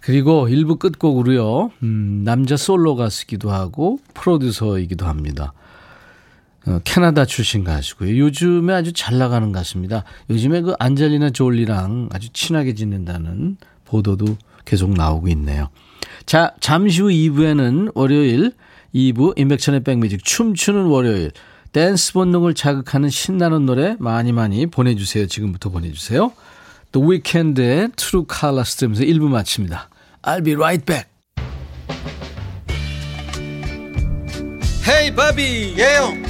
[0.00, 5.52] 그리고 일부 끝곡으로요, 음, 남자 솔로 가수기도 하고 프로듀서이기도 합니다.
[6.66, 8.18] 어, 캐나다 출신 가수고요.
[8.18, 10.04] 요즘에 아주 잘 나가는 가수입니다.
[10.28, 15.70] 요즘에 그 안젤리나 졸리랑 아주 친하게 지낸다는 보도도 계속 나오고 있네요.
[16.26, 18.52] 자, 잠시 후 2부에는 월요일
[18.94, 21.30] 2부 임백천의 백뮤직 춤추는 월요일
[21.72, 25.26] 댄스 본능을 자극하는 신나는 노래 많이 많이 보내주세요.
[25.26, 26.32] 지금부터 보내주세요.
[26.92, 29.88] 또 위켄드의 True Colors 들으면서 1부 마칩니다.
[30.22, 31.08] I'll be right back.
[34.88, 36.29] 헤이 바비 예영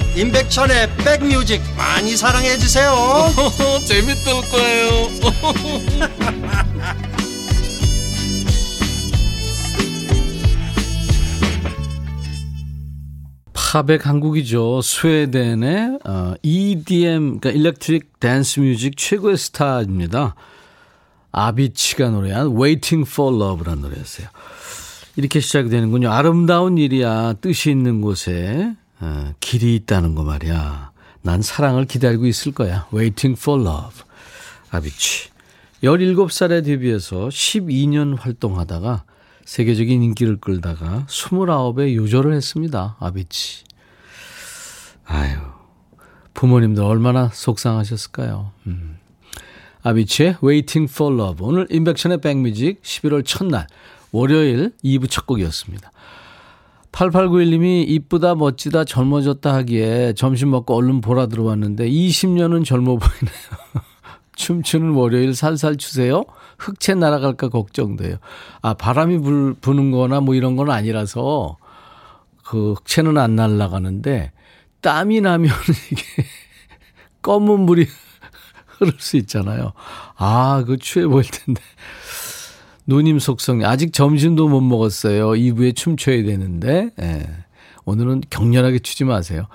[0.15, 2.93] 임백천의 백뮤직 많이 사랑해 주세요
[3.87, 4.91] 재밌을 거예요
[13.71, 14.81] 팝의 강국이죠.
[14.81, 20.35] 스웨덴의 어, EDM, 그러니까 electric dance music 최고의 스타입니다.
[21.31, 24.27] 아비치가 노래한 Waiting for Love라는 노래였어요.
[25.15, 26.11] 이렇게 시작이 되는군요.
[26.11, 30.91] 아름다운 일이야 뜻이 있는 곳에 어, 길이 있다는 거 말이야.
[31.23, 32.87] 난 사랑을 기다리고 있을 거야.
[32.93, 34.03] Waiting for Love.
[34.69, 35.29] 아비치.
[35.83, 39.03] 17살에 데뷔해서 12년 활동하다가
[39.45, 42.95] 세계적인 인기를 끌다가 29에 요절을 했습니다.
[42.99, 43.63] 아비치.
[45.05, 45.37] 아유,
[46.33, 48.51] 부모님들 얼마나 속상하셨을까요?
[48.67, 48.97] 음.
[49.83, 51.45] 아비치의 Waiting for Love.
[51.45, 53.65] 오늘 인백션의 백뮤직 11월 첫날
[54.11, 55.91] 월요일 2부 첫 곡이었습니다.
[56.91, 63.81] 8891님이 이쁘다 멋지다 젊어졌다 하기에 점심 먹고 얼른 보라 들어왔는데 20년은 젊어 보이네요.
[64.35, 66.25] 춤추는 월요일 살살 추세요.
[66.57, 68.17] 흑채 날아갈까 걱정돼요.
[68.61, 71.57] 아, 바람이 불, 부는 거나 뭐 이런 건 아니라서
[72.43, 74.31] 그 흑채는 안 날아가는데
[74.81, 75.51] 땀이 나면
[75.91, 76.03] 이게
[77.21, 77.87] 검은 물이
[78.67, 79.73] 흐를 수 있잖아요.
[80.17, 81.61] 아, 그 추해 보일 텐데.
[82.87, 85.29] 누님 속성, 아직 점심도 못 먹었어요.
[85.29, 87.27] 2부에 춤춰야 되는데, 예.
[87.85, 89.47] 오늘은 격렬하게 추지 마세요.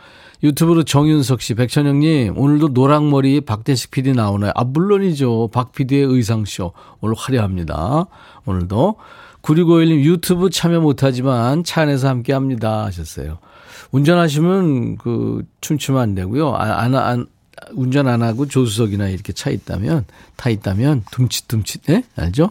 [0.43, 4.53] 유튜브로 정윤석 씨, 백천영님, 오늘도 노랑머리 박대식 PD 나오나요?
[4.55, 5.49] 아, 물론이죠.
[5.53, 6.73] 박 PD의 의상쇼.
[7.01, 8.07] 오늘 화려합니다.
[8.45, 8.97] 오늘도.
[9.43, 12.85] 9651님, 유튜브 참여 못하지만 차 안에서 함께 합니다.
[12.85, 13.39] 하셨어요.
[13.93, 16.55] 운전하시면 그, 춤추면 안 되고요.
[16.55, 17.27] 아, 안, 안,
[17.73, 20.05] 운전 안 하고 조수석이나 이렇게 차 있다면,
[20.37, 22.05] 타 있다면, 둠칫둠칫, 네?
[22.17, 22.51] 알죠?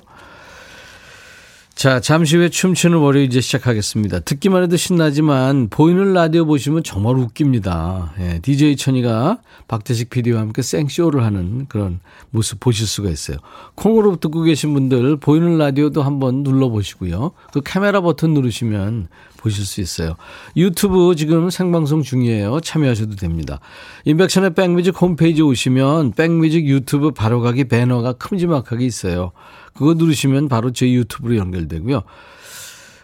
[1.75, 4.21] 자, 잠시 후에 춤추는 월요일 이제 시작하겠습니다.
[4.21, 8.13] 듣기만 해도 신나지만 보이는 라디오 보시면 정말 웃깁니다.
[8.21, 13.39] 예, DJ 천이가 박태식 PD와 함께 생쇼를 하는 그런 모습 보실 수가 있어요.
[13.75, 17.33] 콩으로 듣고 계신 분들 보이는 라디오도 한번 눌러보시고요.
[17.51, 20.15] 그 카메라 버튼 누르시면 보실 수 있어요.
[20.55, 22.61] 유튜브 지금 생방송 중이에요.
[22.61, 23.59] 참여하셔도 됩니다.
[24.05, 29.33] 인백션의 백뮤직 홈페이지 오시면 백뮤직 유튜브 바로가기 배너가 큼지막하게 있어요.
[29.75, 32.03] 그거 누르시면 바로 저희 유튜브로 연결되고요.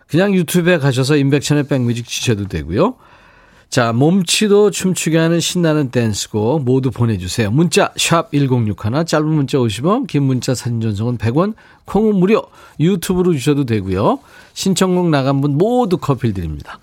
[0.07, 2.95] 그냥 유튜브에 가셔서 인백션의 백뮤직 치셔도 되고요.
[3.69, 7.49] 자, 몸치도 춤추게 하는 신나는 댄스곡 모두 보내주세요.
[7.51, 11.53] 문자 샵 1061, 짧은 문자 50원, 긴 문자 사진 전송은 100원,
[11.85, 12.43] 콩은 무료,
[12.81, 14.19] 유튜브로 주셔도 되고요.
[14.53, 16.79] 신청곡 나간 분 모두 커피 드립니다.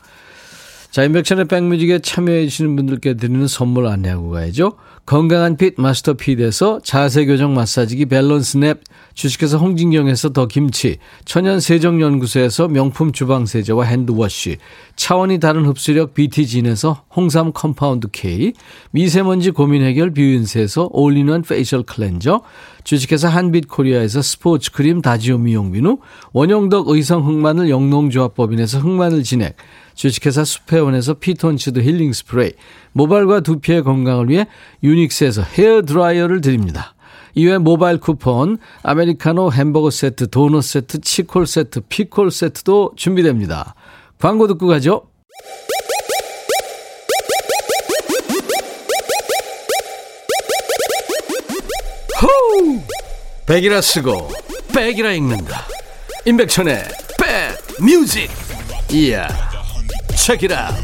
[0.90, 4.72] 자, 임백천의 백뮤직에 참여해 주시는 분들께 드리는 선물 안내하고 가야죠.
[5.04, 8.80] 건강한 fit 마스터 핏에서 자세 교정 마사지기 밸런스 냅,
[9.14, 14.58] 주식회사 홍진경에서 더 김치, 천연 세정 연구소에서 명품 주방 세제와 hand wash,
[14.96, 18.52] 차원이 다른 흡수력 BT진에서 홍삼 compound K,
[18.90, 22.42] 미세먼지 고민 해결 뷰인스에서 all-in-one facial cleanser,
[22.84, 25.98] 주식회사 한빛 코리아에서 스포츠 크림 다지오 미용 비누,
[26.32, 29.56] 원형덕 의성 흑마늘 영농조합법인에서 흑마늘 진액,
[29.98, 32.52] 주식회사 수페원에서 피톤치드 힐링 스프레이,
[32.92, 34.46] 모발과 두피의 건강을 위해
[34.84, 36.94] 유닉스에서 헤어 드라이어를 드립니다.
[37.34, 43.74] 이외 모바일 쿠폰, 아메리카노 햄버거 세트, 도넛 세트, 치콜 세트, 피콜 세트도 준비됩니다.
[44.20, 45.08] 광고 듣고 가죠.
[52.22, 52.80] 호우!
[53.46, 54.28] 백이라 쓰고
[54.72, 55.66] 백이라 읽는다.
[56.24, 56.84] 임백천의
[57.18, 58.30] 백 뮤직.
[58.92, 59.47] 이야.
[60.24, 60.74] 책이라.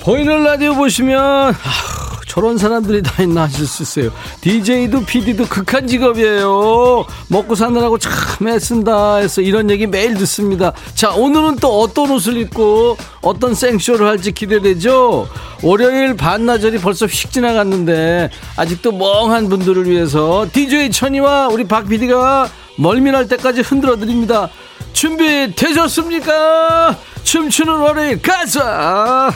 [0.00, 1.93] 보이는 라디오 보시면 아,
[2.34, 4.10] 저런 사람들이 다 있나 하실 수 있어요.
[4.40, 7.06] DJ도 PD도 극한 직업이에요.
[7.28, 10.72] 먹고 사느라고 참 애쓴다 해서 이런 얘기 매일 듣습니다.
[10.96, 15.28] 자, 오늘은 또 어떤 옷을 입고 어떤 생쇼를 할지 기대되죠?
[15.62, 23.28] 월요일 반나절이 벌써 휙 지나갔는데 아직도 멍한 분들을 위해서 DJ 천이와 우리 박 PD가 멀미날
[23.28, 24.50] 때까지 흔들어 드립니다.
[24.92, 26.98] 준비 되셨습니까?
[27.22, 29.30] 춤추는 월요일 가자!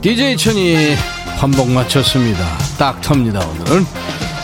[0.00, 0.94] DJ 천이
[1.38, 2.46] 환복 마쳤습니다.
[2.78, 3.84] 딱 텁니다, 오늘은.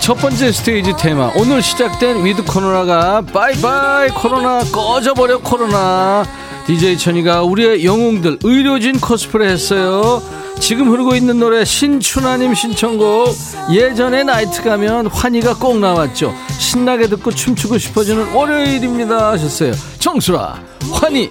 [0.01, 1.33] 첫 번째 스테이지 테마.
[1.37, 6.25] 오늘 시작된 with 코로나가 bye bye 코로나 꺼져버려 코로나.
[6.67, 10.21] DJ 천이가 우리의 영웅들 의료진 코스프레 했어요.
[10.59, 13.35] 지금 흐르고 있는 노래 신춘하님 신청곡
[13.71, 16.35] 예전에 나이트 가면 환희가 꼭 나왔죠.
[16.59, 19.73] 신나게 듣고 춤추고 싶어지는 월요일입니다 하셨어요.
[19.99, 20.61] 정수라
[20.93, 21.31] 환희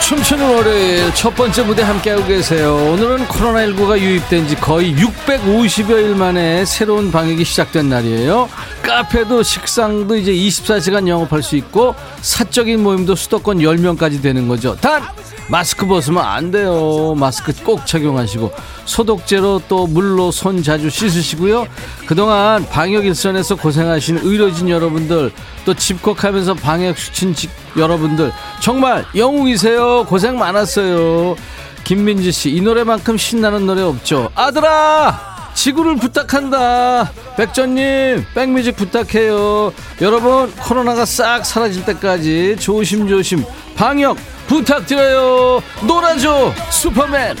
[0.00, 2.76] 춤추는 월요일 첫 번째 무대 함께하고 계세요.
[2.76, 8.48] 오늘은 코로나19가 유입된 지 거의 650여일 만에 새로운 방역이 시작된 날이에요.
[8.86, 14.76] 카페도 식당도 이제 24시간 영업할 수 있고 사적인 모임도 수도권 10명까지 되는 거죠.
[14.76, 15.02] 단
[15.48, 17.14] 마스크 벗으면 안 돼요.
[17.16, 18.52] 마스크 꼭 착용하시고
[18.84, 21.66] 소독제로 또 물로 손 자주 씻으시고요.
[22.06, 25.32] 그동안 방역 일선에서 고생하시는 의료진 여러분들
[25.64, 30.06] 또 집콕하면서 방역 수친직 여러분들 정말 영웅이세요.
[30.06, 31.34] 고생 많았어요.
[31.82, 34.30] 김민지 씨, 이 노래만큼 신나는 노래 없죠.
[34.34, 35.35] 아들아!
[35.56, 37.10] 지구를 부탁한다.
[37.36, 39.72] 백전님, 백뮤직 부탁해요.
[40.02, 43.42] 여러분, 코로나가 싹 사라질 때까지 조심조심
[43.74, 45.62] 방역 부탁드려요.
[45.86, 47.36] 놀아줘, 슈퍼맨.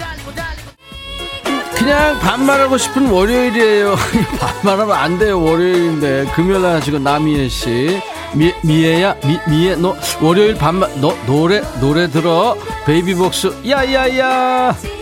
[1.74, 3.94] 그냥 반말하고 싶은 월요일이에요.
[4.40, 5.40] 반말하면 안 돼요.
[5.40, 8.00] 월요일인데 금요일 날 하시고 남희애 씨.
[8.34, 14.95] 미, 미애야 미, 미애 너 월요일 반말 너 노래 노래 들어 베이비복스 야야야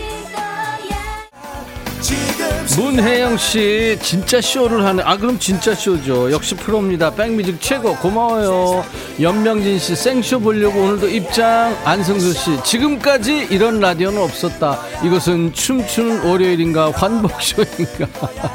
[2.77, 5.01] 문혜영 씨 진짜 쇼를 하네.
[5.05, 6.31] 아 그럼 진짜 쇼죠.
[6.31, 7.11] 역시 프로입니다.
[7.11, 8.83] 백뮤직 최고 고마워요.
[9.21, 11.75] 연명진 씨 생쇼 보려고 오늘도 입장.
[11.85, 14.79] 안승수 씨 지금까지 이런 라디오는 없었다.
[15.03, 18.07] 이것은 춤추는 월요일인가 환복쇼인가.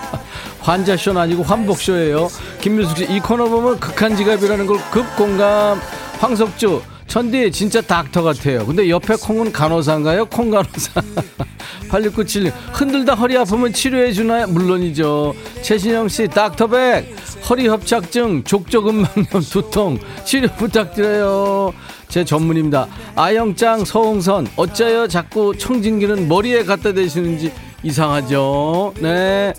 [0.60, 2.28] 환자쇼는 아니고 환복쇼예요.
[2.60, 5.80] 김민숙 씨 이 코너 보면 극한 지갑이라는 걸 급공감.
[6.18, 8.64] 황석주 천디 진짜 닥터 같아요.
[8.64, 10.26] 근데 옆에 콩은 간호사인가요?
[10.26, 11.02] 콩 간호사.
[11.90, 14.46] 8697님 흔들다 허리 아프면 치료해 주나요?
[14.46, 15.34] 물론이죠.
[15.60, 17.12] 최신영 씨 닥터백
[17.48, 21.74] 허리 협착증 족저근막염 두통 치료 부탁드려요.
[22.08, 22.86] 제 전문입니다.
[23.16, 28.94] 아영짱 서홍선 어째요 자꾸 청진기는 머리에 갖다 대시는지 이상하죠.
[29.00, 29.52] 네.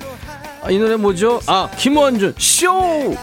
[0.64, 1.42] 아, 이 노래 뭐죠?
[1.48, 3.14] 아 김원준 쇼.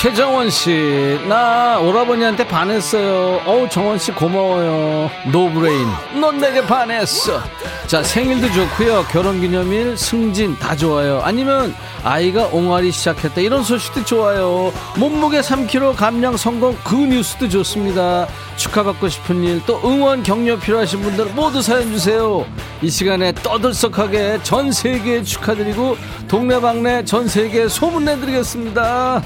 [0.00, 3.40] 최정원 씨, 나 오라버니한테 반했어요.
[3.46, 5.10] 어우, 정원 씨 고마워요.
[5.32, 5.86] 노브레인,
[6.20, 7.40] 넌 내게 반했어.
[7.86, 9.06] 자, 생일도 좋고요.
[9.10, 11.22] 결혼 기념일, 승진 다 좋아요.
[11.24, 13.40] 아니면 아이가 옹알이 시작했다.
[13.40, 14.72] 이런 소식도 좋아요.
[14.98, 18.26] 몸무게 3kg 감량 성공 그 뉴스도 좋습니다.
[18.56, 22.44] 축하받고 싶은 일, 또 응원 격려 필요하신 분들 모두 사연 주세요.
[22.82, 25.96] 이 시간에 떠들썩하게 전 세계에 축하드리고
[26.28, 29.22] 동네방네 전 세계에 소문내드리겠습니다.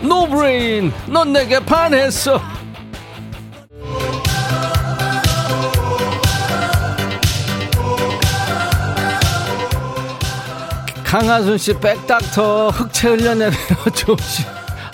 [0.00, 2.40] 노브레인 넌 내게 반했어.
[11.04, 13.54] 강하순 씨 백닥터 흑채 흘러내려
[13.94, 14.44] 조심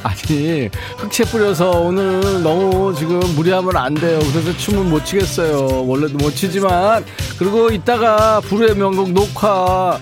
[0.03, 0.69] 아니
[0.99, 4.19] 흑채 뿌려서 오늘 너무 지금 무리하면 안 돼요.
[4.31, 5.87] 그래서 춤은 못 추겠어요.
[5.87, 7.05] 원래도 못 추지만.
[7.39, 9.99] 그리고 이따가 불후의 명곡 녹화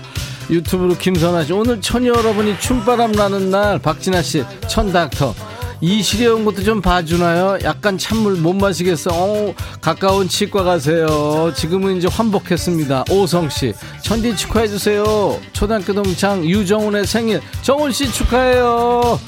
[0.49, 5.33] 유튜브로 김선아 씨 오늘 천이 여러분이 춤바람 나는 날 박진아 씨 천닥터
[5.81, 7.59] 이 시려운 것도 좀 봐주나요?
[7.63, 9.11] 약간 찬물 못 마시겠어.
[9.13, 11.53] 어, 가까운 치과 가세요.
[11.55, 13.05] 지금은 이제 환복했습니다.
[13.09, 13.73] 오성 씨,
[14.03, 15.39] 천디 축하해 주세요.
[15.53, 19.19] 초등학교 동창 유정훈의 생일, 정훈 씨 축하해요.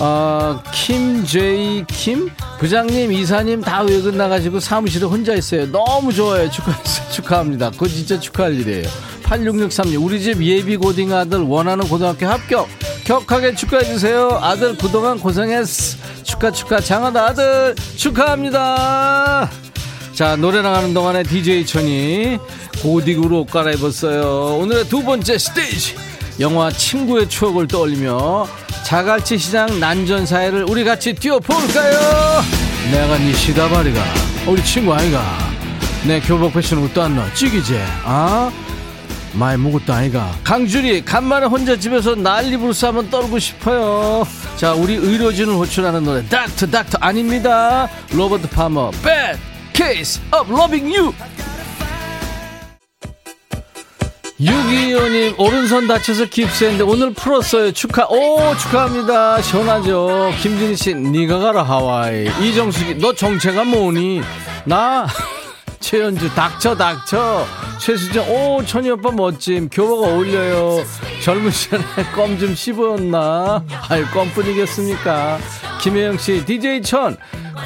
[0.00, 5.70] 아, 김제이 킴 부장님 이사님 다 외근 나가지고 사무실에 혼자 있어요.
[5.70, 6.50] 너무 좋아요.
[6.50, 6.72] 축하
[7.10, 7.70] 축하합니다.
[7.70, 8.88] 그거 진짜 축하할 일이에요.
[9.24, 12.68] 8663님 우리 집 예비 고딩 아들 원하는 고등학교 합격
[13.04, 19.50] 격하게 축하해 주세요 아들 그동안 고생했어 축하 축하 장하다 아들 축하합니다
[20.14, 22.38] 자 노래 나가는 동안에 DJ 천이
[22.82, 25.94] 교복으로 옷 갈아입었어요 오늘의 두 번째 스테이지
[26.40, 28.46] 영화 친구의 추억을 떠올리며
[28.84, 32.42] 자갈치 시장 난전 사이를 우리 같이 뛰어볼까요?
[32.92, 34.00] 내가 네 시다바리가
[34.46, 35.22] 우리 친구 아이가.
[36.06, 37.26] 내 교복 패션 옷도 안 넣어.
[37.34, 38.50] 쥑이지 아
[39.32, 40.32] 많이 먹었다 아이가.
[40.44, 44.26] 강준이 간만에 혼자 집에서 난리부르스 한번 떨고 싶어요.
[44.56, 47.88] 자 우리 의료진을 호출하는 노래 Doctor Doctor 아닙니다.
[48.12, 49.38] 로버트 파머 Bad
[49.74, 51.12] Case of Loving You
[54.40, 57.72] 625님 오른손 다쳐서 깁스했는데 오늘 풀었어요.
[57.72, 59.42] 축하 오 축하합니다.
[59.42, 60.32] 시원하죠?
[60.40, 62.28] 김진희 씨 니가 가라 하와이.
[62.40, 64.22] 이정숙이 너 정체가 뭐니?
[64.64, 65.08] 나
[65.80, 67.46] 최연주 닥쳐 닥쳐.
[67.78, 69.68] 최수정 오 천희 오빠 멋짐.
[69.70, 70.84] 교복 어울려요.
[71.22, 71.82] 젊은 시절에
[72.14, 73.64] 껌 좀 씹었나?
[73.88, 75.38] 아유 껌뿐이겠습니까?
[75.80, 77.16] 김혜영씨 DJ 천.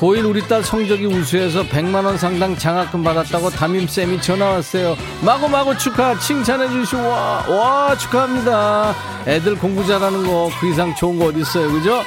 [0.01, 4.97] 고1 우리 딸 성적이 우수해서 100만원 상당 장학금 받았다고 담임쌤이 전화 왔어요.
[5.23, 8.95] 마구마구 축하 칭찬해 주시고 와, 와 축하합니다.
[9.27, 12.03] 애들 공부 잘하는 거 그 이상 좋은 거 어딨어요 그죠?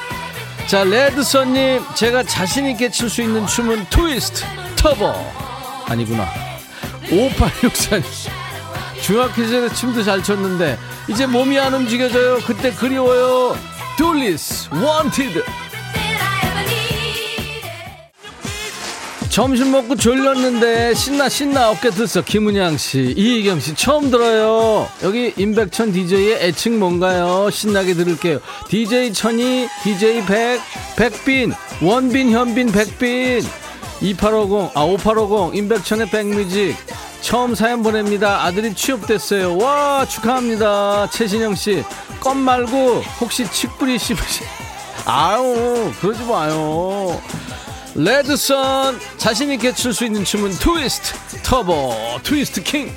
[0.68, 4.44] 자 레드선님 제가 자신있게 출수 있는 춤은 트위스트
[4.76, 5.14] 터보
[5.88, 6.28] 아니구나
[7.10, 8.04] 5864님
[9.02, 10.78] 중학교 시절에 춤도 잘 췄는데
[11.08, 13.56] 이제 몸이 안 움직여져요 그때 그리워요
[13.98, 15.44] 둘리스 Wanted
[19.36, 24.88] 점심 먹고 졸렸는데 신나 신나 어깨 들썩 김은양 씨, 이희경 씨 처음 들어요.
[25.04, 27.50] 여기 임백천 DJ의 애칭 뭔가요?
[27.52, 28.40] 신나게 들을게요.
[28.70, 30.62] DJ 천이, DJ 백,
[30.96, 33.42] 백빈, 원빈, 현빈, 백빈,
[34.02, 36.76] 2850, 아 5850 임백천의 백뮤직
[37.22, 38.44] 처음 사연 보냅니다.
[38.44, 39.58] 아들이 취업됐어요.
[39.58, 41.10] 와 축하합니다.
[41.10, 41.84] 최신영 씨,
[42.20, 44.44] 껌 말고 혹시 칡뿌리 씹으시?
[45.06, 47.20] 아우 그러지 마요.
[47.96, 52.94] 레드선 자신있게 출 수 있는 춤은 트위스트 터보 Twist King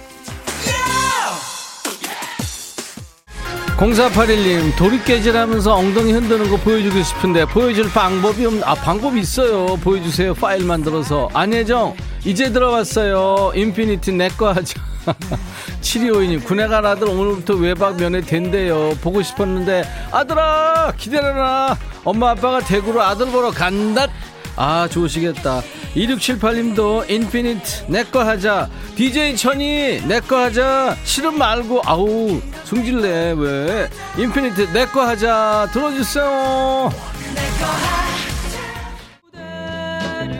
[3.79, 8.55] 0481님 도리깨질하면서 엉덩이 흔드는 거 보여주고 싶은데 보여줄 방법이 없...
[8.64, 9.76] 아 방법이 있어요.
[9.76, 10.35] 보여주세요.
[10.35, 11.29] 파일 만들어서.
[11.33, 13.53] 안혜정 이제 들어왔어요.
[13.55, 14.81] 인피니트 내거 하자.
[15.81, 18.97] 7252님 군에 간 아들 오늘부터 외박 면회 된대요.
[19.01, 24.09] 보고 싶었는데 아들아 기다려라 엄마 아빠가 대구로 아들 보러 간다
[24.59, 25.62] 아 좋으시겠다.
[25.94, 28.68] 2678님도 인피니트 내거 하자.
[28.96, 30.96] DJ 천이 내거 하자.
[31.04, 33.88] 싫음 말고 아우 승질내 왜?
[34.18, 35.68] 인피니트 내거 하자.
[35.72, 36.90] 들어주세요.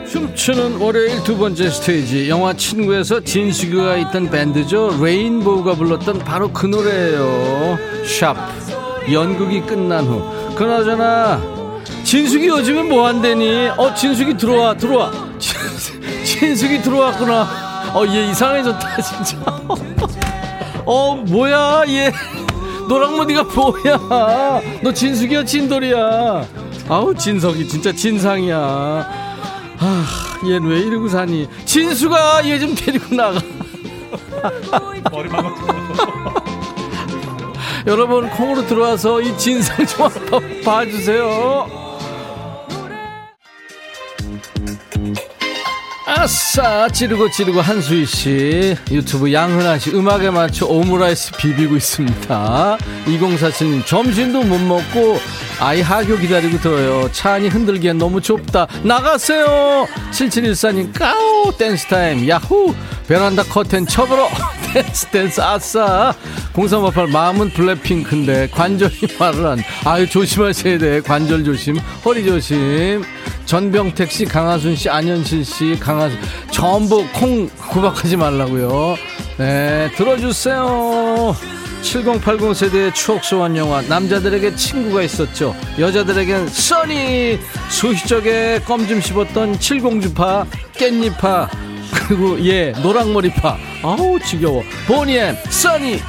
[0.09, 2.29] 춤추는 월요일 두 번째 스테이지.
[2.29, 4.97] 영화 친구에서 진식이가 있던 밴드죠.
[5.01, 7.77] 레인보우가 불렀던 바로 그 노래예요.
[8.05, 8.35] 샵.
[9.11, 10.55] 연극이 끝난 후.
[10.55, 11.58] 그나저나
[12.03, 13.69] 진숙이 요즘에 뭐 한대니?
[13.77, 15.11] 어, 진숙이 들어와, 들어와.
[16.23, 17.91] 진숙이 들어왔구나.
[17.93, 19.37] 어, 얘 이상해졌다, 진짜.
[20.85, 22.11] 어, 뭐야, 얘.
[22.87, 24.61] 노랑머리가 뭐야.
[24.81, 26.45] 너 진숙이야, 진돌이야.
[26.87, 28.57] 아우, 진석이 진짜 진상이야.
[29.81, 30.05] 아,
[30.45, 31.47] 얘는 왜 이러고 사니?
[31.65, 33.39] 진수가 얘 좀 데리고 나가.
[37.89, 40.07] 여러분 콩으로 들어와서 이 진상 좀
[40.63, 41.67] 봐주세요.
[46.05, 48.75] 아싸 찌르고 찌르고 한수희 씨.
[48.91, 52.77] 유튜브 양흔아 씨 음악에 맞춰 오므라이스 비비고 있습니다.
[53.07, 55.17] 2047님 점심도 못 먹고
[55.59, 57.11] 아이 하교 기다리고 들어요.
[57.11, 58.67] 차 안이 흔들기엔 너무 좁다.
[58.83, 59.87] 나가세요!
[60.11, 62.75] 7714님 까우 dance time 야후!
[63.07, 64.29] 베란다 커튼 쳐버려
[64.73, 66.13] 댄스 댄스 아싸
[66.53, 71.01] 0358 마음은 블랙핑크인데 관절이 말을 안 아유 조심하셔야 돼.
[71.01, 73.03] 관절 조심 허리 조심.
[73.45, 76.19] 전병택 씨, 강하순 씨, 안현실 씨, 강하순.
[76.51, 78.95] 전부 콩 구박하지 말라고요.
[79.37, 81.35] 네, 들어주세요.
[81.81, 83.81] 7080 세대의 추억 소환 영화.
[83.81, 85.55] 남자들에게 친구가 있었죠.
[85.79, 87.39] 여자들에겐 써니.
[87.69, 91.47] 소시적에 껌 좀 씹었던 칠공주파 깻잎파
[91.91, 95.99] 그리고 예 노랑머리파 아우 지겨워 보니엠 써니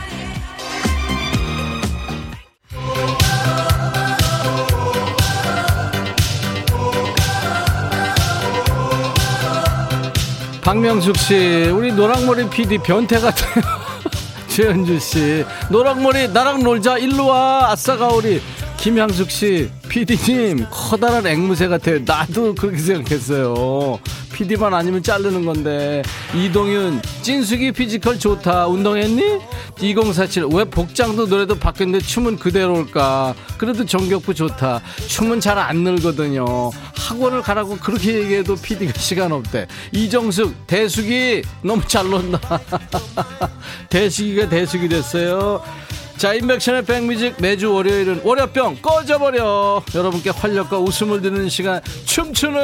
[10.63, 13.65] 박명숙 씨, 우리 노랑머리 PD 변태 같아요.
[14.47, 18.41] 최현주 씨, 노랑머리 나랑 놀자 일로 와 아싸 가오리.
[18.77, 21.99] 김향숙 씨, PD님 커다란 앵무새 같아요.
[22.05, 23.99] 나도 그렇게 생각했어요.
[24.41, 26.03] PD만 아니면 자르는 건데.
[26.35, 28.69] 이동윤 찐숙이 physical 좋다.
[28.69, 29.39] 운동했니?
[29.83, 33.35] 2047 왜 복장도 노래도 바뀌었는데 춤은 그대로일까?
[33.59, 34.81] 그래도 정겹고 좋다.
[35.09, 36.71] 춤은 잘 안 늘거든요.
[36.97, 39.67] 학원을 가라고 그렇게 얘기해도 PD가 시간 없대.
[39.93, 42.41] 이정숙 대숙이 너무 잘 논다.
[43.91, 45.63] 대숙이가 대숙이 됐어요
[46.21, 49.83] 자, 임백천의 백뮤직 매주 월요일은 월요병 꺼져버려.
[49.95, 52.61] 여러분께 활력과 웃음을 드리는 시간 춤추는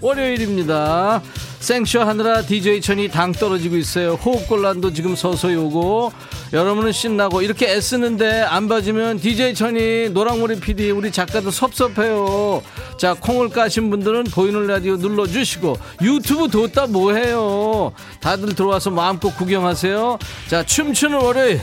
[0.00, 1.20] 월요일입니다.
[1.60, 4.14] 생쇼 하느라 DJ 천이 당 떨어지고 있어요.
[4.14, 6.14] 호흡곤란도 지금 서서히 오고
[6.54, 12.62] 여러분은 신나고 이렇게 애쓰는데 안 봐주면 DJ 천이 노랑머리 PD 우리 작가도 섭섭해요.
[12.96, 17.92] 자 콩을 까신 분들은 보이는 라디오 눌러주시고 유튜브 뒀다 뭐해요.
[18.20, 20.18] 다들 들어와서 마음껏 구경하세요.
[20.48, 21.60] 자 춤추는 월요일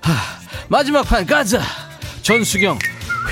[0.00, 1.60] 하, 마지막 판 가자.
[2.22, 2.78] 전수경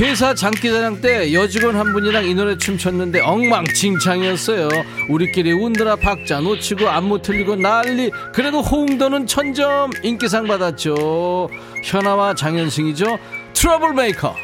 [0.00, 4.68] 회사 장기자랑 때 여직원 한 분이랑 이 노래 춤췄는데 엉망진창이었어요.
[5.08, 8.10] 우리끼리 웃느라 박자 놓치고 안무 틀리고 난리.
[8.32, 11.48] 그래도 호응도는 천점 인기상 받았죠.
[11.84, 13.18] 현아와 장현승이죠.
[13.52, 14.34] Trouble Maker.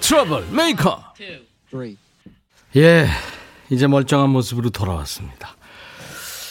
[0.00, 1.02] Trouble Maker.
[2.76, 3.06] 예,
[3.70, 5.56] 이제 멀쩡한 모습으로 돌아왔습니다.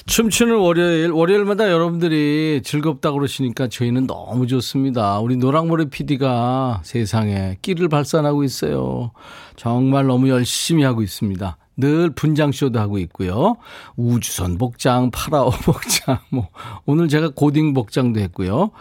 [0.05, 5.19] 춤추는 월요일, 월요일마다 여러분들이 즐겁다고 그러시니까 저희는 너무 좋습니다.
[5.19, 9.11] 우리 노랑머리 PD가 세상에 끼를 발산하고 있어요.
[9.55, 11.57] 정말 너무 열심히 하고 있습니다.
[11.77, 13.57] 늘 분장쇼도 하고 있고요.
[13.95, 16.49] 우주선 복장, 파라오 복장, 뭐,
[16.85, 18.71] 오늘 제가 고딩 복장도 했고요.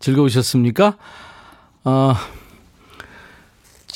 [0.00, 0.96] 즐거우셨습니까?
[1.84, 2.14] 어,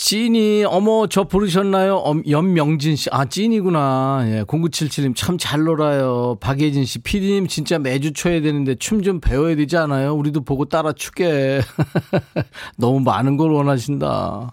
[0.02, 1.96] 찐이, 어머, 저 부르셨나요?
[1.96, 3.10] 엄, 연명진 씨.
[3.12, 4.22] 아, 찐이구나.
[4.28, 6.38] 예, 0977님 참 잘 놀아요.
[6.40, 10.14] 박예진 씨, 피디님 진짜 매주 쳐야 되는데 춤 좀 배워야 되지 않아요?
[10.14, 11.60] 우리도 보고 따라 추게.
[12.78, 14.52] 너무 많은 걸 원하신다.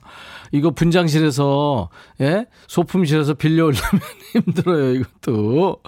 [0.51, 1.89] 이거 분장실에서,
[2.19, 2.45] 예?
[2.67, 4.01] 소품실에서 빌려오려면
[4.33, 5.81] 힘들어요, 이것도.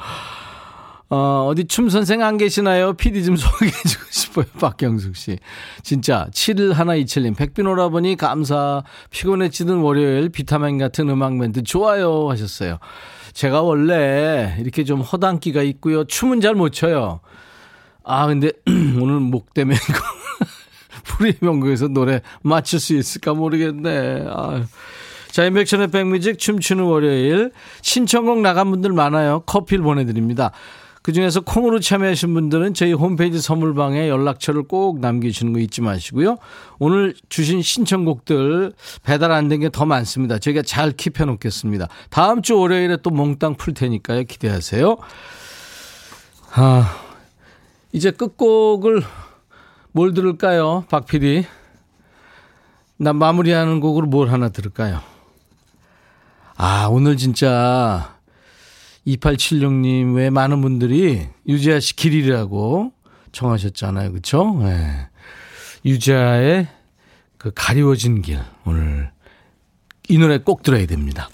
[1.10, 2.94] 어, 어디 춤 선생 안 계시나요?
[2.94, 4.46] PD 좀 소개해주고 싶어요.
[4.60, 5.40] 박경숙 씨.
[5.82, 8.84] 진짜 7127님 백빈 오라버니 감사.
[9.10, 12.78] 피곤해지는 월요일 비타민 같은 음악 멘트 좋아요 하셨어요.
[13.34, 16.04] 제가 원래 이렇게 좀 허당기가 있고요.
[16.04, 17.22] 춤은 잘 못 춰요.
[18.04, 18.52] 아 근데
[19.02, 20.00] 오늘 목 때문에 이거
[21.06, 24.26] 프리 명곡에서 노래 맞출 수 있을까 모르겠네.
[24.28, 24.64] 아.
[25.32, 27.52] 자, 임백천의 백뮤직 춤추는 월요일
[27.82, 29.42] 신청곡 나간 분들 많아요.
[29.46, 30.52] 커피를 보내드립니다.
[31.10, 36.38] 그중에서 콩으로 참여하신 분들은 저희 홈페이지 선물방에 연락처를 꼭 남겨주시는 거 잊지 마시고요.
[36.78, 40.38] 오늘 주신 신청곡들 배달 안 된 게 더 많습니다.
[40.38, 41.88] 저희가 잘 keep해 놓겠습니다.
[42.12, 44.26] 다음 주 월요일에 또 몽땅 풀 테니까요.
[44.26, 44.98] 기대하세요.
[46.54, 46.96] 아,
[47.92, 49.02] 이제 끝곡을
[49.92, 50.86] 뭘 들을까요?
[50.92, 51.44] 박 PD.
[52.98, 55.00] 나 마무리하는 곡으로 뭘 하나 들을까요?
[56.56, 58.19] 아, 오늘 진짜
[59.18, 62.92] 2876님 외 많은 분들이 유재하 씨 길이라고
[63.32, 64.12] 청하셨잖아요.
[64.14, 64.60] 그쵸?
[64.64, 65.08] 네.
[65.86, 66.68] 유재하의
[67.38, 68.40] 그 가리워진 길.
[68.66, 69.12] 오늘
[70.10, 71.30] 이 노래 꼭 들어야 됩니다.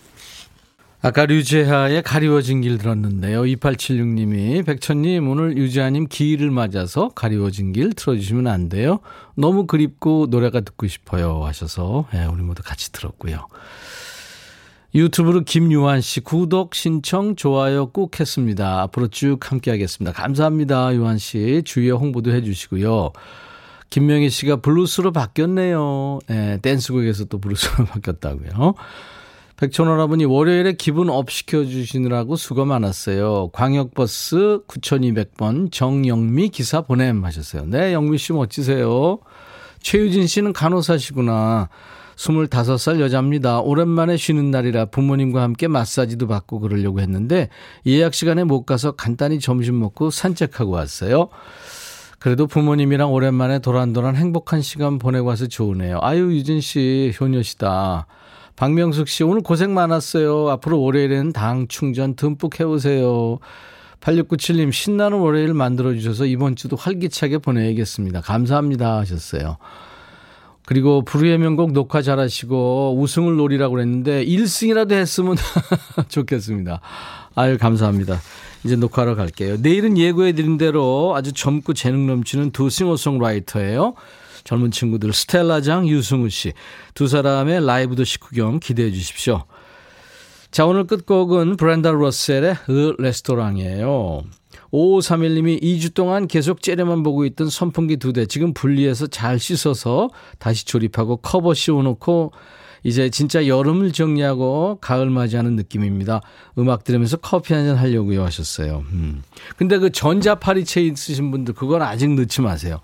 [1.02, 3.44] 아까 유재하의 가리워진 길 들었는데요.
[3.44, 9.00] 2876님이 백천님 오늘 유재하님 기일을 맞아서 가리워진 길 틀어주시면 안 돼요.
[9.36, 13.48] 너무 그립고 노래가 듣고 싶어요 하셔서 네, 우리 모두 같이 들었고요.
[14.96, 18.82] 유튜브로 김유한 씨 구독 신청 좋아요 꾹 했습니다.
[18.84, 20.14] 앞으로 쭉 함께 하겠습니다.
[20.14, 20.96] 감사합니다.
[20.96, 23.12] 유한 씨 주위에 홍보도 해 주시고요.
[23.90, 26.20] 김명희 씨가 블루스로 바뀌었네요.
[26.28, 28.76] 네, 댄스곡에서 또 블루스로 바뀌었다고요.
[29.58, 33.50] 백천 오라버니 월요일에 기분 up 시켜주시느라고 수고 많았어요.
[33.52, 37.66] 광역버스 9200번 정영미 기사 보냄 하셨어요.
[37.66, 39.20] 네, 영미 씨 멋지세요.
[39.82, 41.68] 최유진 씨는 간호사시구나.
[42.16, 43.60] 25살 여자입니다.
[43.60, 47.50] 오랜만에 쉬는 날이라 부모님과 함께 마사지도 받고 그러려고 했는데
[47.86, 51.30] 예약 시간에 못 가서 간단히 점심 먹고 산책하고 왔어요.
[52.20, 56.00] 그래도 부모님이랑 오랜만에 도란도란 행복한 시간 보내고 와서 좋으네요.
[56.02, 58.08] 아유, 유진 씨, 효녀시다.
[58.56, 60.50] 박명숙 씨, 오늘 고생 많았어요.
[60.50, 63.38] 앞으로 월요일에는 당 충전 듬뿍 해오세요.
[64.00, 68.22] 8697님, 신나는 월요일 만들어주셔서 이번 주도 활기차게 보내야겠습니다.
[68.22, 68.98] 감사합니다.
[69.00, 69.58] 하셨어요.
[70.66, 75.36] 그리고 불후의 명곡 녹화 잘하시고 우승을 노리라고 그랬는데 1승이라도 했으면
[76.10, 76.82] 좋겠습니다.
[77.36, 78.20] 아유, 감사합니다.
[78.64, 79.58] 이제 녹화하러 갈게요.
[79.60, 83.94] 내일은 예고해드린 대로 아주 젊고 재능 넘치는 두 싱어송라이터예요.
[84.44, 86.54] 젊은 친구들 스텔라장, 유승우 씨.
[86.94, 89.44] 두 사람의 라이브 도시 구경 기대해 주십시오.
[90.50, 94.24] 자, 오늘 끝곡은 브랜다 러셀의 Le Restaurant이에요.
[94.76, 100.10] 5531님이 2주 동안 계속 째려만 보고 있던 선풍기 두 대 지금 분리해서 잘 씻어서
[100.40, 102.32] 다시 조립하고 커버 씌워놓고
[102.84, 106.22] 이제 진짜 여름을 정리하고 가을 맞이하는 느낌입니다.
[106.60, 108.84] 음악 들으면서 커피 한 잔 하려고요 하셨어요.
[108.92, 109.24] 음.
[109.58, 112.80] 근데 그 전자파리채 있으신 분들 그건 아직 넣지 마세요.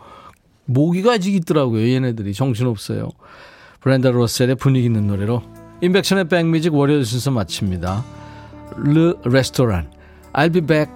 [0.66, 1.88] 모기가 아직 있더라고요.
[1.94, 3.10] 얘네들이 정신없어요.
[3.80, 5.44] 브랜드 로셀의 분위기 있는 노래로
[5.82, 8.04] 인백션의 백뮤직 월요일 순서 마칩니다.
[8.78, 9.90] 르 레스토랑
[10.34, 10.90] I'll be back.